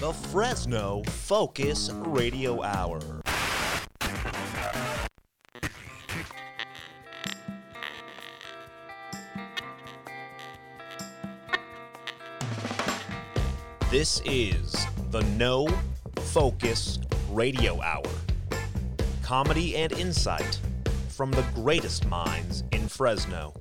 [0.00, 3.00] the Fresno Focus Radio Hour.
[13.90, 14.76] This is
[15.10, 15.66] the No
[16.24, 16.98] Focus
[17.30, 18.02] Radio Hour.
[19.22, 20.60] Comedy and insight
[21.08, 23.54] from the greatest minds in Fresno.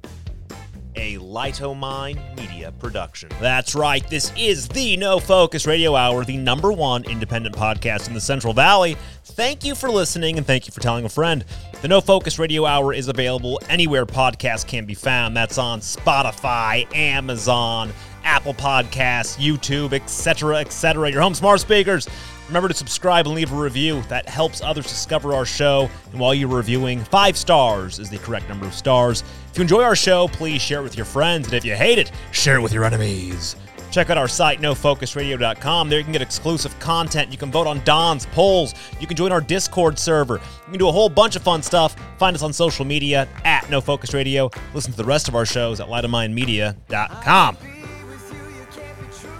[0.95, 3.30] A Lightomind Media production.
[3.40, 4.08] That's right.
[4.09, 8.53] This is the No Focus Radio Hour, the number one independent podcast in the Central
[8.53, 8.98] Valley.
[9.23, 11.44] Thank you for listening and thank you for telling a friend.
[11.81, 15.36] The No Focus Radio Hour is available anywhere podcasts can be found.
[15.36, 17.91] That's on Spotify, Amazon,
[18.23, 21.12] Apple Podcasts, YouTube, etc., etc.
[21.12, 22.08] Your home smart speakers.
[22.48, 24.02] Remember to subscribe and leave a review.
[24.04, 25.90] That helps others discover our show.
[26.12, 29.23] And while you're reviewing, five stars is the correct number of stars.
[29.52, 31.47] If you enjoy our show, please share it with your friends.
[31.47, 33.56] And if you hate it, share it with your enemies.
[33.95, 35.89] Check out our site, nofocusradio.com.
[35.89, 37.31] There you can get exclusive content.
[37.31, 38.75] You can vote on Don's polls.
[39.00, 40.36] You can join our Discord server.
[40.36, 41.95] You can do a whole bunch of fun stuff.
[42.17, 44.52] Find us on social media at No Focus Radio.
[44.73, 47.58] Listen to the rest of our shows at lightomindmedia.com.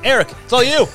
[0.04, 0.88] Eric, it's all you.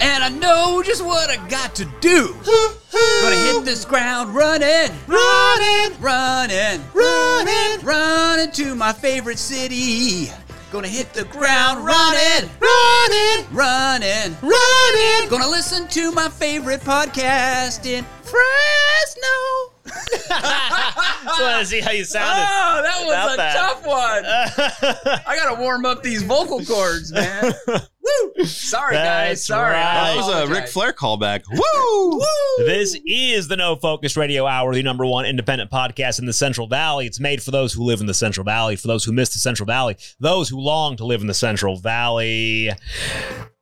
[0.00, 2.34] And I know just what I got to do.
[2.44, 10.30] Gonna hit this ground running, running, running, running, running to my favorite city.
[10.70, 15.28] Gonna hit the ground running, running, running, running.
[15.28, 19.72] Gonna listen to my favorite podcast in Fresno.
[19.84, 22.46] Just wanted to see how you sounded.
[22.48, 23.54] Oh, that was About a that.
[23.54, 25.20] tough one.
[25.26, 27.52] I gotta warm up these vocal cords, man.
[28.02, 28.44] Woo!
[28.44, 29.44] Sorry, guys.
[29.44, 29.72] Sorry.
[29.72, 30.14] Right.
[30.14, 30.68] That was a Ric.
[30.68, 31.42] Flair callback.
[31.50, 32.10] Woo!
[32.18, 32.66] Woo!
[32.66, 36.66] This is the No Focus Radio Hour, the number one independent podcast in the Central
[36.66, 37.06] Valley.
[37.06, 39.38] It's made for those who live in the Central Valley, for those who miss the
[39.38, 42.70] Central Valley, those who long to live in the Central Valley,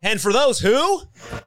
[0.03, 1.03] and for those who.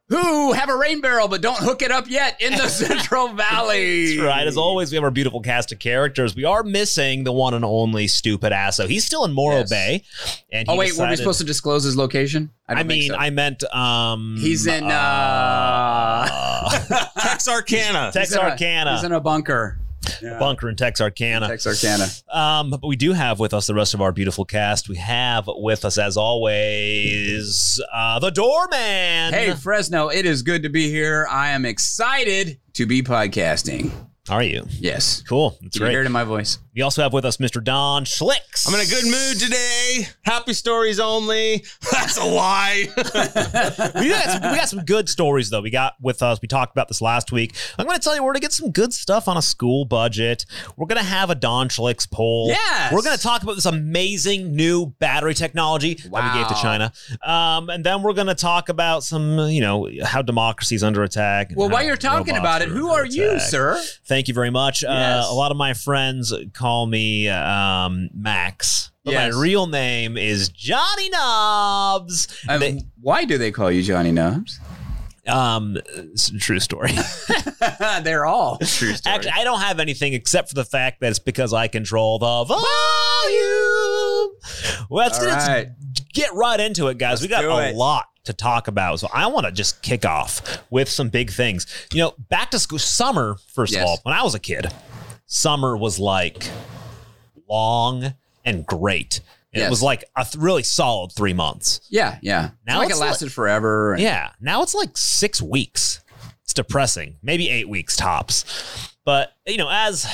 [0.08, 4.16] who have a rain barrel but don't hook it up yet in the Central Valley.
[4.16, 4.46] That's right.
[4.46, 6.36] As always, we have our beautiful cast of characters.
[6.36, 8.86] We are missing the one and only Stu Pidasso.
[8.86, 9.70] He's still in Morro Yes.
[9.70, 10.04] Bay.
[10.52, 12.50] And he Oh wait, were we supposed to disclose his location?
[12.68, 13.16] I, don't think mean, so.
[13.16, 16.68] I meant um he's in uh,
[17.20, 18.10] Texarkana.
[18.12, 19.78] Tex he's in a- he's in a bunker.
[20.22, 20.38] Yeah.
[20.38, 21.48] bunker in Texarkana.
[21.48, 22.06] Texarkana.
[22.32, 24.88] Um, but we do have with us the rest of our beautiful cast.
[24.88, 29.32] We have with us, as always, uh, the doorman.
[29.32, 31.26] Hey Fresno, it is good to be here.
[31.30, 33.90] I am excited to be podcasting.
[34.26, 34.64] How are you?
[34.70, 35.22] Yes.
[35.28, 35.50] Cool.
[35.60, 36.04] That's Can you hear great.
[36.04, 36.58] it in my voice?
[36.74, 37.62] We also have with us Mr.
[37.62, 38.66] Don Shlicks.
[38.66, 40.08] I'm in a good mood today.
[40.22, 41.62] Happy stories only.
[41.92, 42.86] That's a lie.
[42.96, 45.60] we, got some, we got some good stories though.
[45.60, 46.40] We got with us.
[46.40, 47.54] We talked about this last week.
[47.78, 49.84] I'm going to tell you we're going to get some good stuff on a school
[49.84, 50.46] budget.
[50.78, 52.48] We're going to have a Don Shlick's poll.
[52.48, 52.94] Yes.
[52.94, 56.94] We're going to talk about this amazing new battery technology that we gave to China.
[57.22, 61.02] Um, and then we're going to talk about some, you know, how democracy is under
[61.02, 61.52] attack.
[61.54, 63.78] Well, while you're talking about it, who under are you, sir?
[64.06, 64.84] Thank you very much.
[64.84, 68.90] Uh, a lot of my friends call me um, Max.
[69.04, 69.34] But Yes.
[69.34, 72.28] my real name is Johnny Knobs.
[72.48, 74.58] Um, They- why do they call you Johnny Nubs?
[75.26, 76.92] um, it's a true story.
[78.02, 79.02] They're all true stories.
[79.06, 82.44] Actually, I don't have anything except for the fact that it's because I control the
[82.44, 84.30] volume.
[84.90, 85.70] Well, let's All let's
[86.12, 87.22] get right into it, guys.
[87.22, 87.74] we got a it.
[87.74, 89.00] lot to talk about.
[89.00, 91.66] So I want to just kick off with some big things.
[91.92, 93.82] You know, back to school, summer, first Yes.
[93.82, 94.66] of all, when I was a kid,
[95.26, 96.48] summer was like
[97.48, 98.14] long
[98.44, 99.20] and great.
[99.52, 99.70] It Yes.
[99.70, 101.80] was like a th- really solid three months.
[101.88, 102.50] Yeah, yeah.
[102.66, 103.92] Now like it it's lasted forever.
[103.92, 104.30] and- Yeah.
[104.40, 106.00] Now it's like six weeks.
[106.42, 107.16] It's depressing.
[107.22, 108.44] Maybe eight weeks tops.
[109.04, 110.06] But, you know, as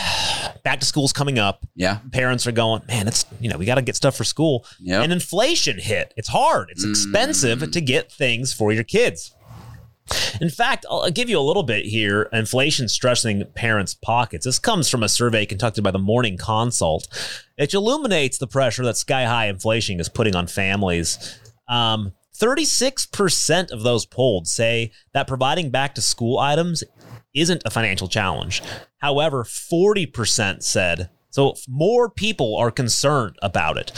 [0.65, 1.99] back to school's coming up, Yeah.
[2.13, 4.67] parents are going, man, it's, you know, we got to get stuff for school.
[4.81, 5.05] Yep.
[5.05, 6.13] And inflation hit.
[6.17, 6.69] It's hard.
[6.71, 7.73] It's expensive Mm.
[7.73, 9.33] to get things for your kids.
[10.41, 12.23] In fact, I'll I'll give you a little bit here.
[12.33, 14.45] Inflation stressing parents' pockets.
[14.45, 17.07] This comes from a survey conducted by the Morning Consult.
[17.57, 21.39] It illuminates the pressure that sky high inflation is putting on families.
[21.69, 26.83] Um, 36% of those polled say that providing back to school items
[27.35, 28.63] isn't a financial challenge.
[28.99, 33.91] However, 40% said so more people are concerned about it.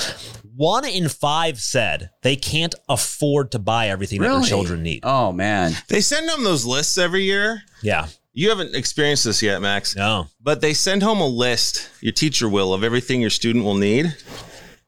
[0.55, 5.01] One in five said they can't afford to buy everything that their children need.
[5.03, 5.73] Oh man.
[5.89, 7.63] they send them those lists every year.
[7.83, 8.09] Yeah.
[8.35, 10.27] You haven't experienced this yet, Max, No.
[10.43, 14.15] but they send home a list, your teacher will, of everything your student will need.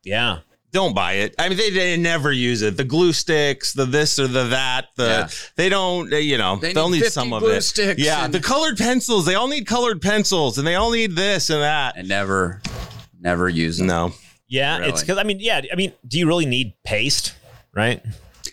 [0.03, 0.39] Yeah.
[0.75, 1.37] Don't buy it.
[1.39, 2.77] I mean, they, they never use it.
[2.77, 4.89] The glue sticks, the this or the that.
[4.97, 5.29] The Yeah.
[5.55, 6.11] they don't.
[6.11, 7.63] They, you know, They they will need need 50 some of it.
[7.63, 9.25] sticks yeah, and- the colored pencils.
[9.25, 11.97] They all need colored pencils, and they all need this and that.
[11.97, 12.61] And never,
[13.21, 13.87] never use them.
[13.87, 14.13] No,
[14.49, 14.79] Yeah.
[14.83, 15.61] It's because, I mean, yeah.
[15.73, 17.35] I mean, do you really need paste?
[17.73, 18.03] Right?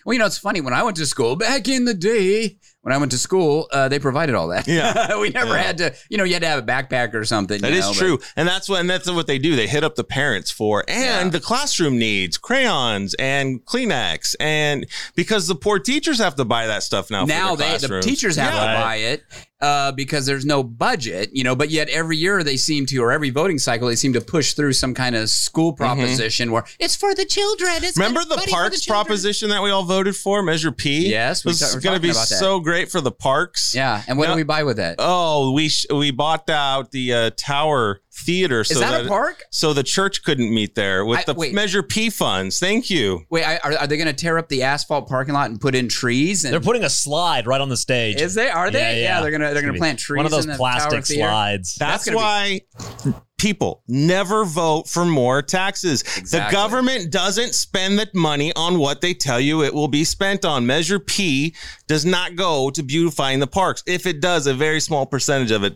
[0.06, 0.62] Well, you know, it's funny.
[0.62, 3.90] When I went to school back in the day, when I went to school, uh,
[3.90, 4.68] they provided all that.
[4.68, 5.18] Yeah.
[5.20, 5.62] we never Yeah.
[5.62, 7.62] had to, you know, you had to have a backpack or something.
[7.62, 9.56] That you is know, but- true, and that's what and that's what they do.
[9.56, 11.30] They hit up the parents for and Yeah.
[11.30, 14.86] the classroom needs crayons and Kleenex, and
[15.16, 17.26] because the poor teachers have to buy that stuff now.
[17.26, 18.60] now they the teachers have Yeah.
[18.74, 19.24] to buy it
[19.62, 21.56] uh, because there's no budget, you know.
[21.56, 24.54] But yet every year they seem to, or every voting cycle, they seem to push
[24.54, 27.70] through some kind of school proposition where it's for the children.
[27.84, 28.02] It's Mm-hmm.
[28.02, 29.06] Remember the parks children.
[29.06, 31.10] proposition that we all voted for, Measure P?
[31.10, 33.74] Yes, we was ta- we're going to be so great for the parks.
[33.76, 34.92] Yeah, and what Now- do we buy with that?
[34.94, 38.64] Is Oh, we sh- we bought out the uh, Tower Theater.
[38.64, 39.44] So that, a park?
[39.52, 41.54] So the church couldn't meet there with I- the wait.
[41.54, 42.60] Measure P funds.
[42.60, 43.22] Thank you.
[43.30, 45.76] Wait, I, are, are they going to tear up the asphalt parking lot and put
[45.76, 46.44] in trees?
[46.46, 48.20] And They're putting a slide right on the stage.
[48.22, 49.02] is they are they?
[49.02, 49.22] Yeah, yeah.
[49.22, 50.18] they're gonna they're It's gonna plant trees.
[50.18, 51.76] One of those in the plastic slides.
[51.76, 56.04] That's, gonna be- why people never vote for more taxes.
[56.04, 60.46] The government doesn't spend the money on what they tell you it will be spent
[60.46, 60.68] on.
[60.68, 61.56] Measure P
[61.88, 63.82] does not go to beautifying the parks.
[63.88, 65.74] If it does, a very small percentage of it.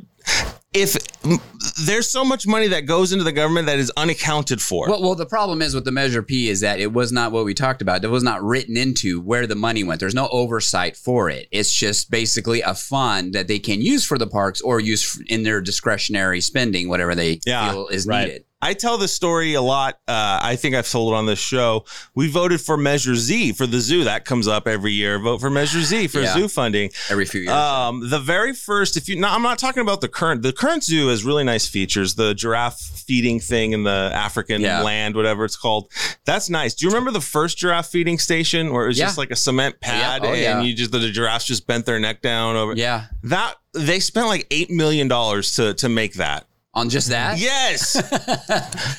[0.76, 0.98] If
[1.86, 4.90] there's so much money that goes into the government that is unaccounted for.
[4.90, 7.46] Well, well, the problem is with the Measure P is that it was not what
[7.46, 8.04] we talked about.
[8.04, 10.00] It was not written into where the money went.
[10.00, 11.48] There's no oversight for it.
[11.52, 15.44] It's just basically a fund that they can use for the parks or use in
[15.44, 18.28] their discretionary spending, whatever they Yeah, feel is right.
[18.28, 18.45] needed.
[18.62, 20.00] I tell this story a lot.
[20.08, 21.86] Uh, I think I've told it on this show.
[22.16, 24.06] We voted for Measure Z for the zoo.
[24.06, 25.20] That comes up every year.
[25.20, 26.34] Vote for Measure Z for Yeah.
[26.34, 26.90] zoo funding.
[27.10, 27.52] Every few years.
[27.52, 30.42] Um, the very first, if you, no, I'm not talking about the current.
[30.42, 32.16] The current zoo has really nice features.
[32.16, 34.82] The giraffe feeding thing in the African Yeah.
[34.82, 35.92] land, whatever it's called.
[36.26, 36.74] That's nice.
[36.74, 39.06] Do you remember the first giraffe feeding station where it was Yeah.
[39.06, 42.22] just like a cement pad Oh, and you just the giraffes just bent their neck
[42.24, 42.74] down over?
[42.76, 43.06] yeah.
[43.24, 46.48] That they spent like eight million dollars to to make that.
[46.76, 47.38] On just that?
[47.40, 47.94] Yes,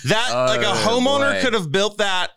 [0.05, 1.43] that oh, like a Oh, homeowner boy.
[1.43, 2.31] could have built that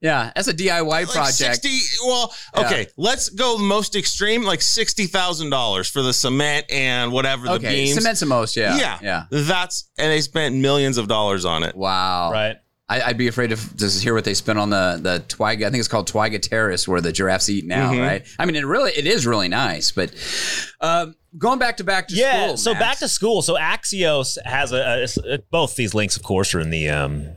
[0.00, 0.32] Yeah.
[0.34, 1.62] That's a DIY like project.
[1.62, 7.52] 60 well okay let's go most extreme like $60000 for the cement and whatever the
[7.54, 7.84] okay.
[7.84, 8.56] beams Cement's the most.
[8.56, 8.76] Yeah.
[8.76, 9.24] yeah Yeah.
[9.30, 12.32] that's and they spent millions of dollars on it Wow.
[12.32, 12.56] right.
[12.88, 15.66] I, I'd be afraid to, hear what they spent on the the Twiga.
[15.66, 17.92] I think it's called Twiga Terrace, where the giraffes eat now.
[17.92, 18.00] Mhm.
[18.06, 18.26] Right.
[18.38, 19.92] I mean, it really it is really nice.
[19.92, 20.12] But
[20.80, 22.46] um, going back to back to Yeah.
[22.46, 22.56] school.
[22.58, 22.80] so Max.
[22.84, 23.40] back to school.
[23.42, 27.28] So Axios has a, a- both these links, of course, are in the um,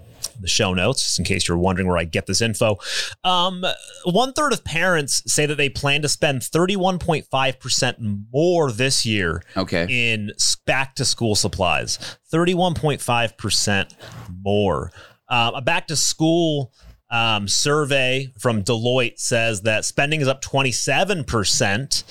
[0.41, 2.77] the show notes, just in case you're wondering where I get this info.
[3.23, 3.63] Um,
[4.03, 7.97] one third of parents say that they plan to spend 31.5 percent
[8.33, 9.85] more this year okay.
[9.89, 10.31] in
[10.65, 12.17] back to school supplies.
[12.33, 13.95] 31.5 percent
[14.43, 14.91] more.
[15.29, 16.71] Um, a back to school
[17.09, 22.03] um, survey from Deloitte says that spending is up 27 percent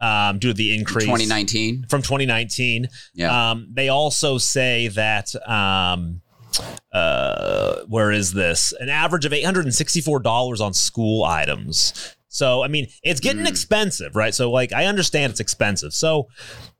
[0.00, 1.86] um, due to the increase 2019.
[1.88, 2.88] from 2019.
[3.14, 3.50] Yeah.
[3.50, 6.20] Um, they also say that um,
[6.92, 8.72] uh, where is this?
[8.80, 12.14] An average of $864 on school items.
[12.28, 13.48] So, I mean, it's getting Mm.
[13.48, 14.34] expensive, right?
[14.34, 15.92] So, like, I understand it's expensive.
[15.94, 16.28] So,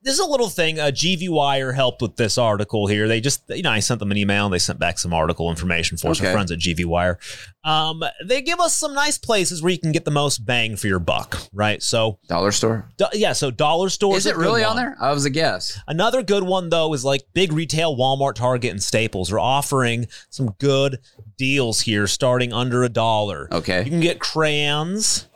[0.02, 0.78] this is a little thing.
[0.78, 3.08] Uh, GV Wire helped with this article here.
[3.08, 5.50] They just, you know, I sent them an email and they sent back some article
[5.50, 6.32] information for us, our Okay.
[6.32, 7.18] friends at GV Wire.
[7.64, 10.86] Um, they give us some nice places where you can get the most bang for
[10.86, 11.82] your buck, right?
[11.82, 12.88] So, Dollar store.
[12.96, 14.96] do- yeah, so dollar store Is it really on there?
[15.00, 15.78] I was a guess.
[15.88, 20.54] Another good one though is like big retail Walmart, Target, and Staples are offering some
[20.58, 20.98] good
[21.36, 23.48] deals here, starting under a dollar.
[23.52, 23.82] Okay.
[23.84, 25.26] You can get crayons,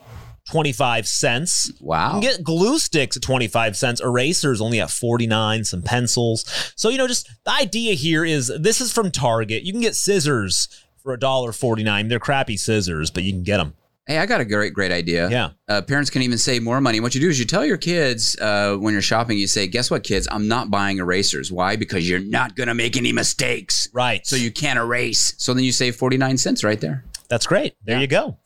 [0.51, 1.71] twenty five cents.
[1.81, 2.17] Wow.
[2.17, 6.45] You can get glue sticks at 25 cents, erasers only at 49, some pencils.
[6.77, 9.63] So, you know, just the idea here is this is from Target.
[9.63, 10.69] You can get scissors
[11.03, 12.09] for $1.49.
[12.09, 13.75] They're crappy scissors, but you can get them.
[14.07, 15.31] Hey, I got a great, great idea.
[15.31, 15.51] Yeah.
[15.69, 16.99] Uh, parents can even save more money.
[16.99, 19.93] What you do is you tell your kids uh, when you're shopping, you say, "Guess
[19.93, 20.27] what, kids?
[20.29, 21.53] I'm not buying erasers.
[21.53, 21.77] Why?
[21.77, 23.89] Because you're not gonna make any mistakes.
[23.93, 24.27] Right.
[24.27, 25.35] So you can't erase.
[25.39, 27.05] So then you save 49 cents right there.
[27.29, 27.75] That's great.
[27.85, 28.01] There Yeah.
[28.01, 28.39] you go.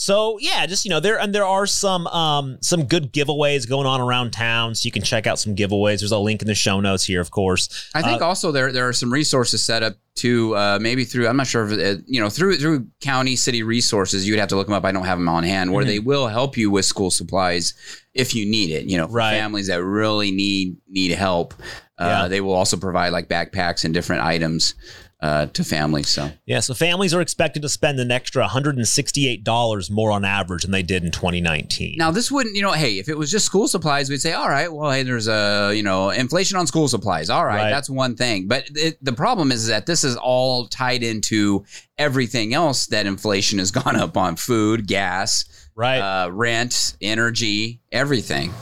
[0.00, 3.84] So yeah, just you know, there and there are some um some good giveaways going
[3.84, 5.98] on around town, so you can check out some giveaways.
[5.98, 7.90] There's a link in the show notes here, of course.
[7.96, 11.26] I think Uh, also there there are some resources set up to uh, maybe through
[11.26, 14.56] I'm not sure if it, you know through through county city resources you'd have to
[14.56, 14.84] look them up.
[14.84, 15.88] I don't have them on hand where Mhm.
[15.88, 17.74] they will help you with school supplies
[18.14, 18.84] if you need it.
[18.84, 19.32] You know, Right.
[19.36, 21.54] families that really need need help,
[21.98, 22.28] uh, Yeah.
[22.28, 24.74] they will also provide like backpacks and different items
[25.20, 26.08] uh, to families.
[26.08, 30.70] So yeah, so families are expected to spend an extra $168 more on average than
[30.70, 31.96] they did in 2019.
[31.98, 34.48] now this wouldn't you know hey if it was just school supplies we'd say all
[34.48, 37.70] right well hey there's a you know inflation on school supplies all right, Right.
[37.70, 41.64] that's one thing but it, the problem is that this is all tied into
[41.96, 45.44] everything else that inflation has gone up on food gas
[45.74, 45.98] right?
[45.98, 48.52] uh, rent energy everything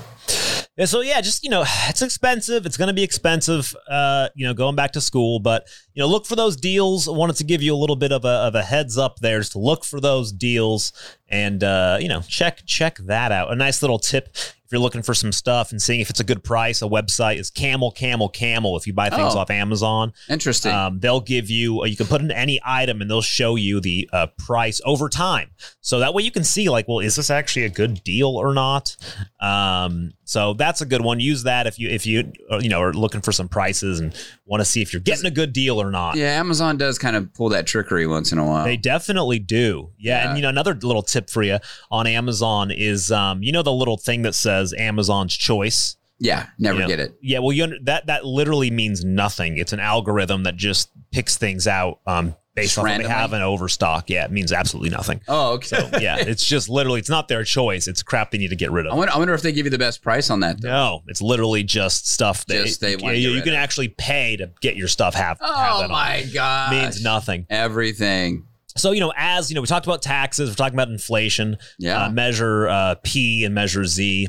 [0.76, 2.66] Yeah, so yeah, just you know, it's expensive.
[2.66, 3.72] It's going to be expensive.
[3.88, 5.64] Uh, you know, going back to school, but
[5.96, 7.08] you know, look for those deals.
[7.08, 9.40] I wanted to give you a little bit of a of a heads up there,
[9.40, 10.92] just to look for those deals.
[11.28, 13.50] and uh, you know check check that out.
[13.50, 16.24] A nice little tip if you're looking for some stuff and seeing if it's a
[16.24, 16.82] good price.
[16.82, 18.76] A website is Camel Camel Camel.
[18.76, 19.38] If you buy things Oh.
[19.38, 20.72] off Amazon, Interesting.
[20.72, 24.08] um, they'll give you you can put in any item and they'll show you the
[24.12, 25.50] uh, price over time
[25.80, 28.52] so that way you can see like well is this actually a good deal or
[28.54, 28.96] not
[29.40, 32.80] um, so that's a good one use that if you if you uh, you know
[32.80, 34.14] are looking for some prices and
[34.46, 37.16] want to see if you're getting a good deal or not yeah, Amazon does kind
[37.16, 38.64] of pull that trickery once in a while.
[38.64, 39.90] they definitely do.
[39.98, 40.28] Yeah, Yeah.
[40.28, 41.58] And you know, another little tip for you
[41.90, 45.96] on Amazon is um, you know the little thing that says Amazon's choice.
[46.18, 46.88] yeah, never You know?
[46.88, 47.14] get it.
[47.20, 49.58] Yeah, well, you under, that that literally means nothing.
[49.58, 54.10] It's an algorithm that just picks things out um, based on they have an overstock.
[54.10, 55.20] Yeah, it means absolutely nothing.
[55.28, 55.66] Oh, okay.
[55.66, 57.86] So yeah, it's just literally it's not their choice.
[57.86, 58.96] It's crap they need to get rid I of.
[58.98, 60.60] wonder, I wonder if they give you the best price on that.
[60.60, 60.68] Though.
[60.68, 63.58] No, it's literally just stuff that Just they you, you, can of.
[63.58, 65.38] actually pay to get your stuff have.
[65.38, 66.72] have Oh that my god!
[66.72, 67.46] Means nothing.
[67.50, 68.46] Everything.
[68.76, 70.50] So you know, as you know, we talked about taxes.
[70.50, 71.58] We're talking about inflation.
[71.78, 72.04] Yeah.
[72.06, 74.28] uh, measure uh, P and measure Z.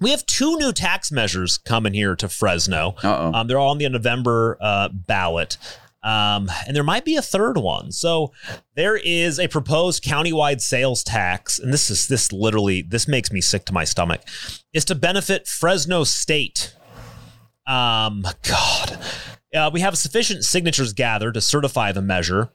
[0.00, 2.94] We have two new tax measures coming here to Fresno.
[3.02, 5.56] Um, they're all on the November uh, ballot.
[6.02, 7.90] Um, and there might be a third one.
[7.90, 8.32] So
[8.76, 13.40] there is a proposed countywide sales tax, and this is this literally this makes me
[13.40, 14.22] sick to my stomach.
[14.72, 16.74] Is to benefit Fresno State.
[17.66, 18.98] Um, God,
[19.54, 22.50] uh, we have sufficient signatures gathered to certify the measure.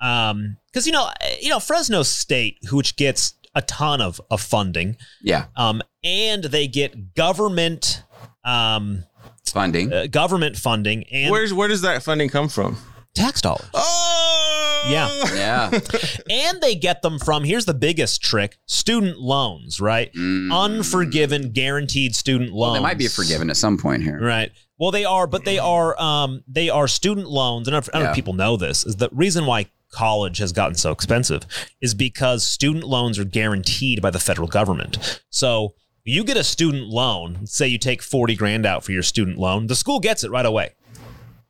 [0.00, 4.96] Um, because you know, you know, Fresno State, which gets a ton of of funding,
[5.22, 8.02] Yeah, um, and they get government
[8.44, 9.04] um
[9.52, 9.92] funding.
[9.92, 12.76] uh, government funding and Where's where does that funding come from?
[13.12, 13.66] tax dollars.
[13.74, 15.10] Oh, Yeah.
[15.34, 15.80] yeah.
[16.30, 20.10] and they get them from here's the biggest trick student loans right
[20.52, 22.60] unforgiven guaranteed student loans Mm.
[22.60, 24.18] Well, they might be forgiven at some point here.
[24.20, 27.94] right well they are but they are um they are student loans and i don't
[27.94, 28.10] know Yeah.
[28.10, 31.42] if people know this is the reason why college has gotten so expensive
[31.80, 35.74] is because student loans are guaranteed by the federal government so
[36.10, 39.66] you get a student loan say you take 40 grand out for your student loan
[39.66, 40.70] the school gets it right away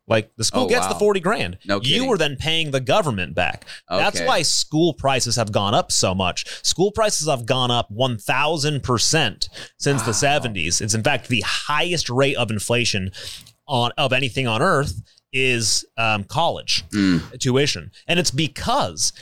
[0.06, 0.92] like the school Oh, gets wow.
[0.94, 2.02] the 40 grand No kidding.
[2.02, 6.14] you are then paying the government back that's why school prices have gone up so
[6.16, 6.46] much.
[6.64, 9.48] School prices have gone up 1000%
[9.78, 10.80] since the 70s.
[10.80, 13.12] It's in fact the highest rate of inflation
[13.66, 15.00] on of anything on earth
[15.32, 17.38] is um, college Mm.
[17.38, 17.92] tuition.
[18.08, 19.12] And it's because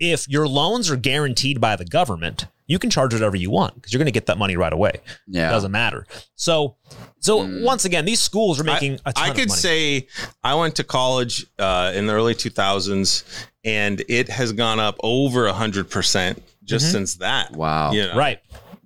[0.00, 3.92] if your loans are guaranteed by the government, you can charge whatever you want because
[3.92, 4.92] you're going to get that money right away.
[5.28, 5.48] Yeah.
[5.48, 6.06] It doesn't matter.
[6.34, 6.76] So
[7.20, 9.60] so once again, these schools are making a ton I of could money.
[9.60, 10.06] say
[10.42, 13.24] I went to college uh, in the early 2000s,
[13.62, 17.52] and it has gone up over hundred percent just since that.
[17.52, 17.92] Wow.
[17.92, 18.16] You know?
[18.16, 18.40] right.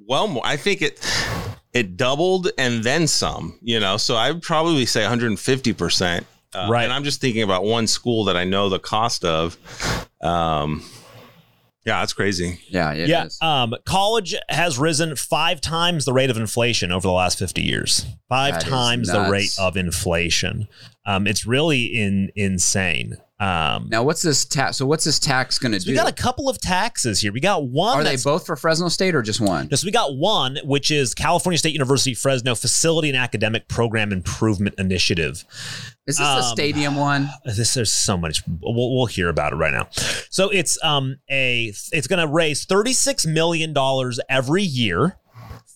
[0.09, 0.43] Well, more.
[0.45, 1.01] I think it
[1.73, 3.59] it doubled and then some.
[3.63, 6.27] You know, so I'd probably say 150 percent.
[6.53, 6.85] Uh, Right.
[6.85, 9.57] And I'm just thinking about one school that I know the cost of.
[10.23, 10.83] Um,
[11.87, 12.61] yeah, that's crazy.
[12.69, 12.93] Yeah.
[12.93, 13.39] it yeah, is.
[13.41, 18.05] um, college has risen five times the rate of inflation over the last 50 years.
[18.29, 20.67] Five That is times the rate of inflation.
[21.07, 23.19] Um, it's really in, insane.
[23.39, 24.79] Um, Now, what's this tax?
[24.79, 25.91] So, what's this tax going to so do?
[25.93, 27.33] we got a couple of taxes here.
[27.33, 27.99] We got one.
[27.99, 29.75] Are they both for Fresno State or just one?
[29.77, 34.77] So we got one, which is California State University Fresno Facility and Academic Program Improvement
[34.79, 35.45] Initiative.
[36.07, 37.29] Is this um, the stadium one?
[37.45, 39.89] this there's so much we'll, we'll hear about it right now
[40.31, 45.19] so it's um a it's going to raise 36 million dollars every year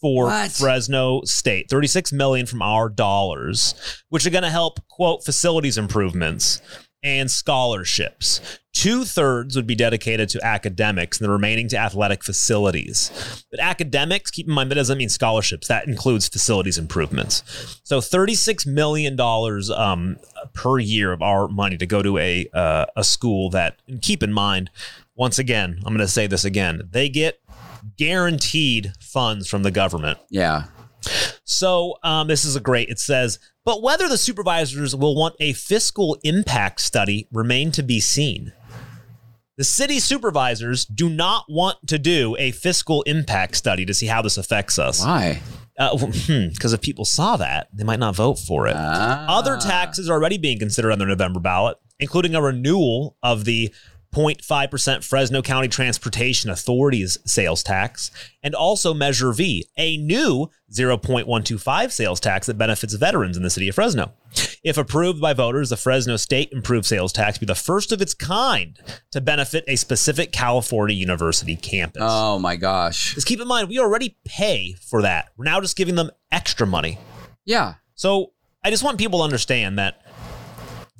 [0.01, 0.53] for What?
[0.53, 3.75] Fresno State 36 million from our dollars
[4.09, 6.63] which are going to help quote facilities improvements
[7.03, 8.59] and scholarships.
[8.73, 13.45] Two-thirds would be dedicated to academics and the remaining to athletic facilities.
[13.51, 15.69] But academics keep in mind that doesn't mean scholarships.
[15.69, 17.81] That includes facilities improvements.
[17.83, 20.19] So 36 million dollars um,
[20.55, 24.23] per year of our money to go to a uh, a school that and keep
[24.23, 24.71] in mind
[25.17, 27.41] once again i'm going to say this again they get
[27.97, 30.19] guaranteed funds from the government.
[30.31, 30.65] Yeah.
[31.45, 32.89] So um, this is a great.
[32.89, 38.01] It says, but whether the supervisors will want a fiscal impact study remain to be
[38.01, 38.53] seen.
[39.57, 44.23] The city supervisors do not want to do a fiscal impact study to see how
[44.23, 45.05] this affects us.
[45.05, 45.43] Why?
[46.27, 48.75] Because if people saw that, they might not vote for it.
[48.77, 49.27] Ah.
[49.29, 53.73] Other taxes are already being considered on the November ballot, including a renewal of the
[54.15, 58.11] 0.5% Fresno County Transportation Authority's sales tax,
[58.43, 63.69] and also Measure V, a new 0.125 sales tax that benefits veterans in the city
[63.69, 64.13] of Fresno.
[64.63, 68.15] If approved by voters, the Fresno State Improved Sales Tax be the first of its
[68.15, 68.79] kind
[69.11, 72.03] to benefit a specific California university campus.
[72.05, 73.15] Oh my gosh.
[73.15, 75.31] Just keep in mind, we already pay for that.
[75.37, 76.99] We're now just giving them extra money.
[77.45, 77.75] Yeah.
[77.95, 80.03] So I just want people to understand that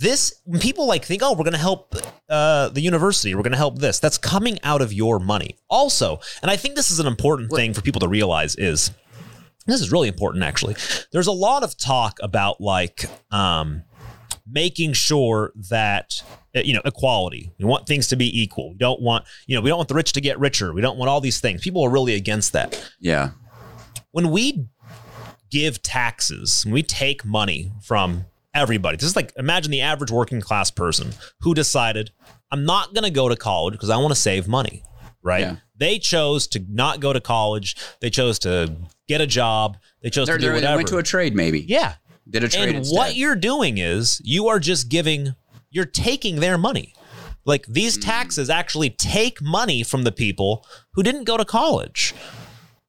[0.01, 1.95] this when people like think, oh, we're going to help
[2.29, 4.01] uh, the university, we're going to help this.
[4.01, 5.57] That's coming out of your money.
[5.69, 8.91] Also, and I think this is an important thing for people to realize is
[9.67, 10.75] this is really important actually.
[11.13, 13.83] There's a lot of talk about like um,
[14.51, 16.23] making sure that
[16.57, 17.53] uh, you know equality.
[17.59, 18.71] We want things to be equal.
[18.73, 20.73] We don't want you know we don't want the rich to get richer.
[20.73, 21.61] We don't want all these things.
[21.63, 23.31] People are really against that Yeah.
[24.13, 24.67] when we
[25.51, 30.41] give taxes, when we take money from everybody, this is like imagine the average working
[30.41, 32.11] class person who decided,
[32.51, 34.83] I'm not going to go to college because I want to save money,
[35.23, 35.41] right?
[35.41, 35.57] Yeah.
[35.77, 37.77] They chose to not go to college.
[38.01, 38.77] They chose to
[39.09, 39.77] get a job.
[40.03, 40.77] They chose They're, to do they're, they whatever.
[40.77, 41.61] went to a trade, maybe.
[41.61, 41.95] yeah.
[42.29, 42.97] Did a trade And instead.
[42.97, 45.35] what you're doing is you are just giving,
[45.71, 46.95] you're taking their money.
[47.47, 48.03] Like these Hmm.
[48.03, 52.15] taxes actually take money from the people who didn't go to college.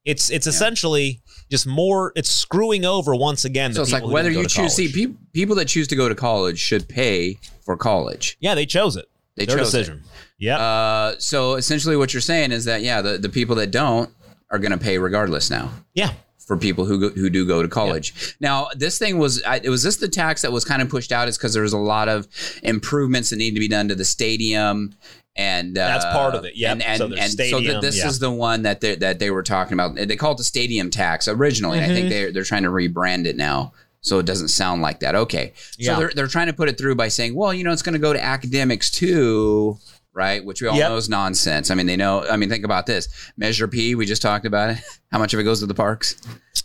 [0.04, 1.21] It's it's essentially
[1.52, 2.12] just more.
[2.16, 3.70] It's screwing over once again.
[3.70, 6.14] The so it's like whether you choose, see, pe- people that choose to go to
[6.14, 8.38] college should pay for college.
[8.40, 9.06] yeah, they chose it.
[9.36, 10.02] They Their chose decision.
[10.38, 14.10] Yeah, Uh, so essentially, what you're saying is that yeah, the, the people that don't
[14.50, 16.12] are going to pay regardless now yeah.
[16.38, 18.36] for people who go, who do go to college.
[18.40, 21.12] Now, this thing was I, it was this the tax that was kind of pushed
[21.12, 22.26] out is because there was a lot of
[22.62, 24.94] improvements that need to be done to the stadium.
[25.34, 27.96] And uh, That's part of it, Yeah, And and, So there's and so stadium, this
[27.98, 28.06] yeah.
[28.06, 29.94] is the one that they, that they were talking about.
[29.96, 31.78] They call it the stadium tax originally.
[31.78, 31.94] I Mm-hmm.
[31.94, 33.72] think they're they're trying to rebrand it now,
[34.02, 35.14] so it doesn't sound like that.
[35.14, 35.98] Okay, so Yeah.
[35.98, 37.98] they're they're trying to put it through by saying, well, you know, it's going to
[37.98, 39.78] go to academics too,
[40.12, 40.44] right?
[40.44, 40.90] Which we all Yep.
[40.90, 41.70] know is nonsense.
[41.70, 42.26] I mean, they know.
[42.28, 43.08] I mean, think about this:
[43.38, 43.94] Measure P.
[43.94, 44.82] We just talked about it.
[45.12, 46.16] How much of it goes to the parks?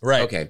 [0.01, 0.23] Right.
[0.23, 0.49] Okay.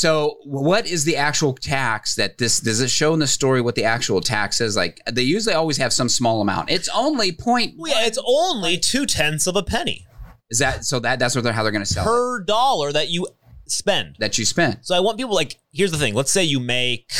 [0.00, 3.74] So, what is the actual tax that this does it show in the story what
[3.74, 4.74] the actual tax is?
[4.74, 6.70] Like, they usually always have some small amount.
[6.70, 7.74] It's only point.
[7.76, 10.06] Well, yeah, it's only two tenths of a penny
[10.48, 11.00] Is that so?
[11.00, 13.28] That that's what they're how they're going to sell it, per dollar that you
[13.68, 14.16] spend.
[14.20, 14.78] that you spend.
[14.80, 16.14] So I want people like here's the thing.
[16.14, 17.12] Let's say you make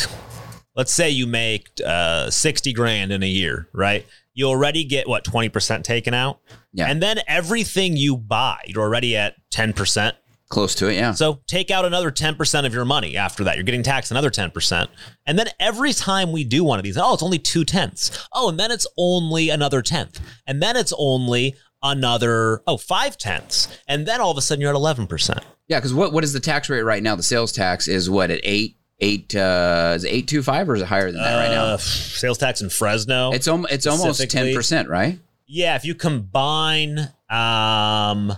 [0.75, 4.07] let's say you make uh 60 grand in a year, right?
[4.33, 6.41] You already get what 20% taken out.
[6.73, 6.87] Yeah.
[6.87, 10.15] And then everything you buy, you're already at 10%.
[10.51, 11.13] Close to it, yeah.
[11.13, 13.55] So take out another 10% of your money after that.
[13.55, 14.89] You're getting taxed another 10%.
[15.25, 18.27] And then every time we do one of these, oh, it's only two tenths.
[18.33, 20.21] Oh, and then it's only another tenth.
[20.49, 23.69] And then it's only another, oh, five tenths.
[23.87, 25.41] And then all of a sudden you're at 11%.
[25.69, 27.15] Yeah, because what what is the tax rate right now?
[27.15, 30.75] The sales tax is what at eight eight uh is it eight two five or
[30.75, 31.65] is it higher than that right now?
[31.67, 33.31] Uh, sales tax in Fresno.
[33.31, 35.21] It's om- it's almost ten percent, right?
[35.47, 38.33] Yeah, if you combine, um,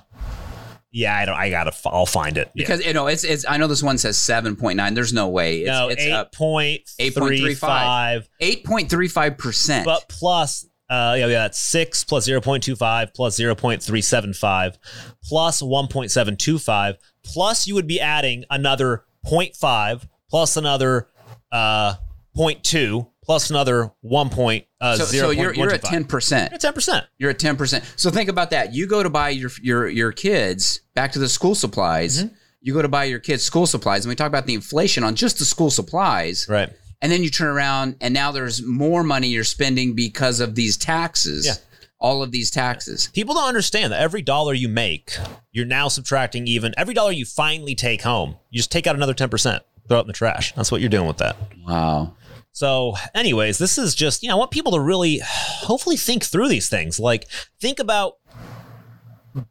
[0.92, 1.34] yeah, I don't.
[1.34, 1.72] I gotta.
[1.86, 2.50] I'll find it.
[2.54, 2.64] Yeah.
[2.64, 4.92] Because you know it's it's I know this one says seven point nine.
[4.94, 5.60] There's no way.
[5.60, 7.10] It's, no, it's eight up point three
[7.54, 7.56] 8.35.
[7.56, 9.86] five, eight point three five percent.
[9.86, 13.82] but plus, uh, yeah, yeah, that's six plus zero point two five plus zero point
[13.82, 14.78] three seven five
[15.24, 21.08] plus one point seven two five plus you would be adding another 0.5 plus another
[21.52, 21.94] uh
[22.36, 26.60] 0.2 plus another one point uh So, zero so you're you're at ten percent.
[26.60, 27.06] ten percent.
[27.18, 27.84] You're at ten percent.
[27.96, 28.74] So think about that.
[28.74, 32.24] You go to buy your your your kids back to the school supplies.
[32.24, 32.34] Mm-hmm.
[32.60, 35.14] You go to buy your kids school supplies, and we talk about the inflation on
[35.16, 36.46] just the school supplies.
[36.48, 36.70] Right.
[37.00, 40.76] And then you turn around, and now there's more money you're spending because of these
[40.76, 41.46] taxes.
[41.46, 41.54] Yeah.
[41.98, 43.08] All of these taxes.
[43.12, 45.16] People don't understand that every dollar you make,
[45.52, 48.36] you're now subtracting even every dollar you finally take home.
[48.50, 50.52] You just take out another 10%, throw it in the trash.
[50.54, 51.36] That's what you're doing with that.
[51.64, 52.16] Wow.
[52.52, 56.48] So, anyways, this is just, you know, I want people to really hopefully think through
[56.48, 57.00] these things.
[57.00, 57.26] Like,
[57.60, 58.14] think about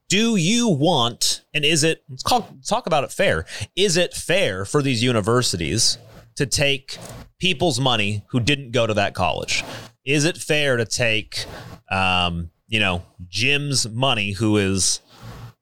[0.09, 3.45] do you want, and is it, let's call, talk about it fair.
[3.75, 5.97] Is it fair for these universities
[6.35, 6.97] to take
[7.39, 9.63] people's money who didn't go to that college?
[10.05, 11.45] Is it fair to take,
[11.89, 15.01] um, you know, Jim's money who is,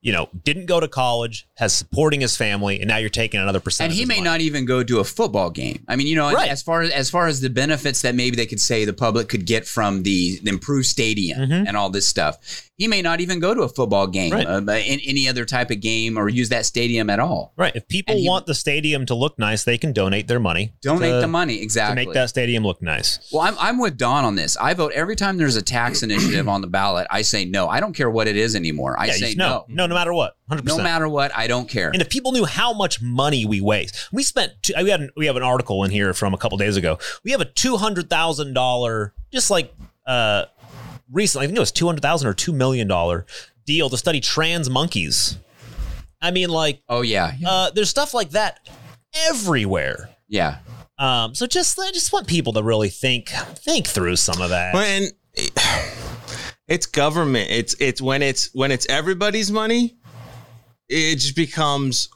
[0.02, 3.60] you know, didn't go to college, has supporting his family, and now you're taking another
[3.60, 3.92] percent.
[3.92, 4.24] And he may money.
[4.26, 5.84] not even go to a football game.
[5.88, 6.50] I mean, you know, Right.
[6.50, 9.28] as far as as far as the benefits that maybe they could say the public
[9.30, 13.40] could get from the, the improved stadium and all this stuff, he may not even
[13.40, 14.48] go to a football game, Right.
[14.48, 17.52] uh, in any other type of game, or use that stadium at all.
[17.58, 17.76] Right.
[17.76, 20.72] If people he- want the stadium to look nice, they can donate their money.
[20.82, 23.20] Donate to, the money exactly to make that stadium look nice.
[23.34, 24.56] Well, I'm, I'm with Don on this.
[24.56, 27.06] I vote every time there's a tax initiative on the ballot.
[27.12, 27.68] I say no.
[27.68, 28.96] I don't care what it is anymore.
[28.98, 29.66] I yeah, say no.
[29.68, 30.80] no, no, no matter what, hundred percent.
[30.80, 31.90] No matter what, I don't care.
[31.90, 34.54] And if people knew how much money we waste, we spent.
[34.62, 36.98] Two, we had an, we have an article in here from a couple days ago.
[37.24, 39.74] We have a two hundred thousand dollar, just like
[40.06, 40.46] uh,
[41.12, 41.46] recently.
[41.46, 43.26] I think it was two hundred thousand or two million dollar
[43.66, 45.38] deal to study trans monkeys.
[46.22, 47.50] I mean, like, Oh yeah, yeah.
[47.50, 48.68] uh, there's stuff like that
[49.30, 50.10] everywhere.
[50.28, 50.58] yeah.
[50.98, 54.74] Um, so just I just want people to really think think through some of that.
[54.74, 55.08] When
[56.70, 59.98] it's government, it's it's when it's when it's everybody's money,
[60.88, 62.10] it just becomes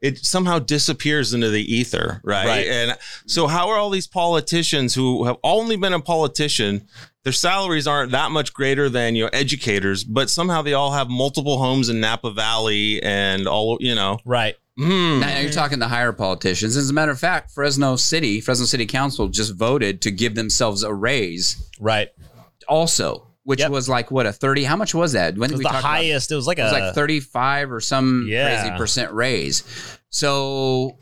[0.00, 2.46] it somehow disappears into the ether, right?
[2.46, 2.66] Right.
[2.66, 2.96] And
[3.26, 6.86] so, how are all these politicians who have only been a politician?
[7.24, 11.08] Their salaries aren't that much greater than you know educators, but somehow they all have
[11.08, 14.18] multiple homes in Napa Valley and all you know.
[14.24, 14.54] Right.
[14.78, 15.20] Mm.
[15.20, 16.76] Now you're talking to higher politicians.
[16.76, 20.84] As a matter of fact, Fresno City, Fresno City Council just voted to give themselves
[20.84, 22.10] a raise Right.
[22.68, 23.70] also, which Yep.
[23.70, 25.38] was like what a 30 how much was that?
[25.38, 26.30] When It was we the talk about- highest.
[26.30, 28.60] It was like It a like 35 or some Yeah.
[28.62, 29.62] crazy percent raise.
[30.10, 30.98] So,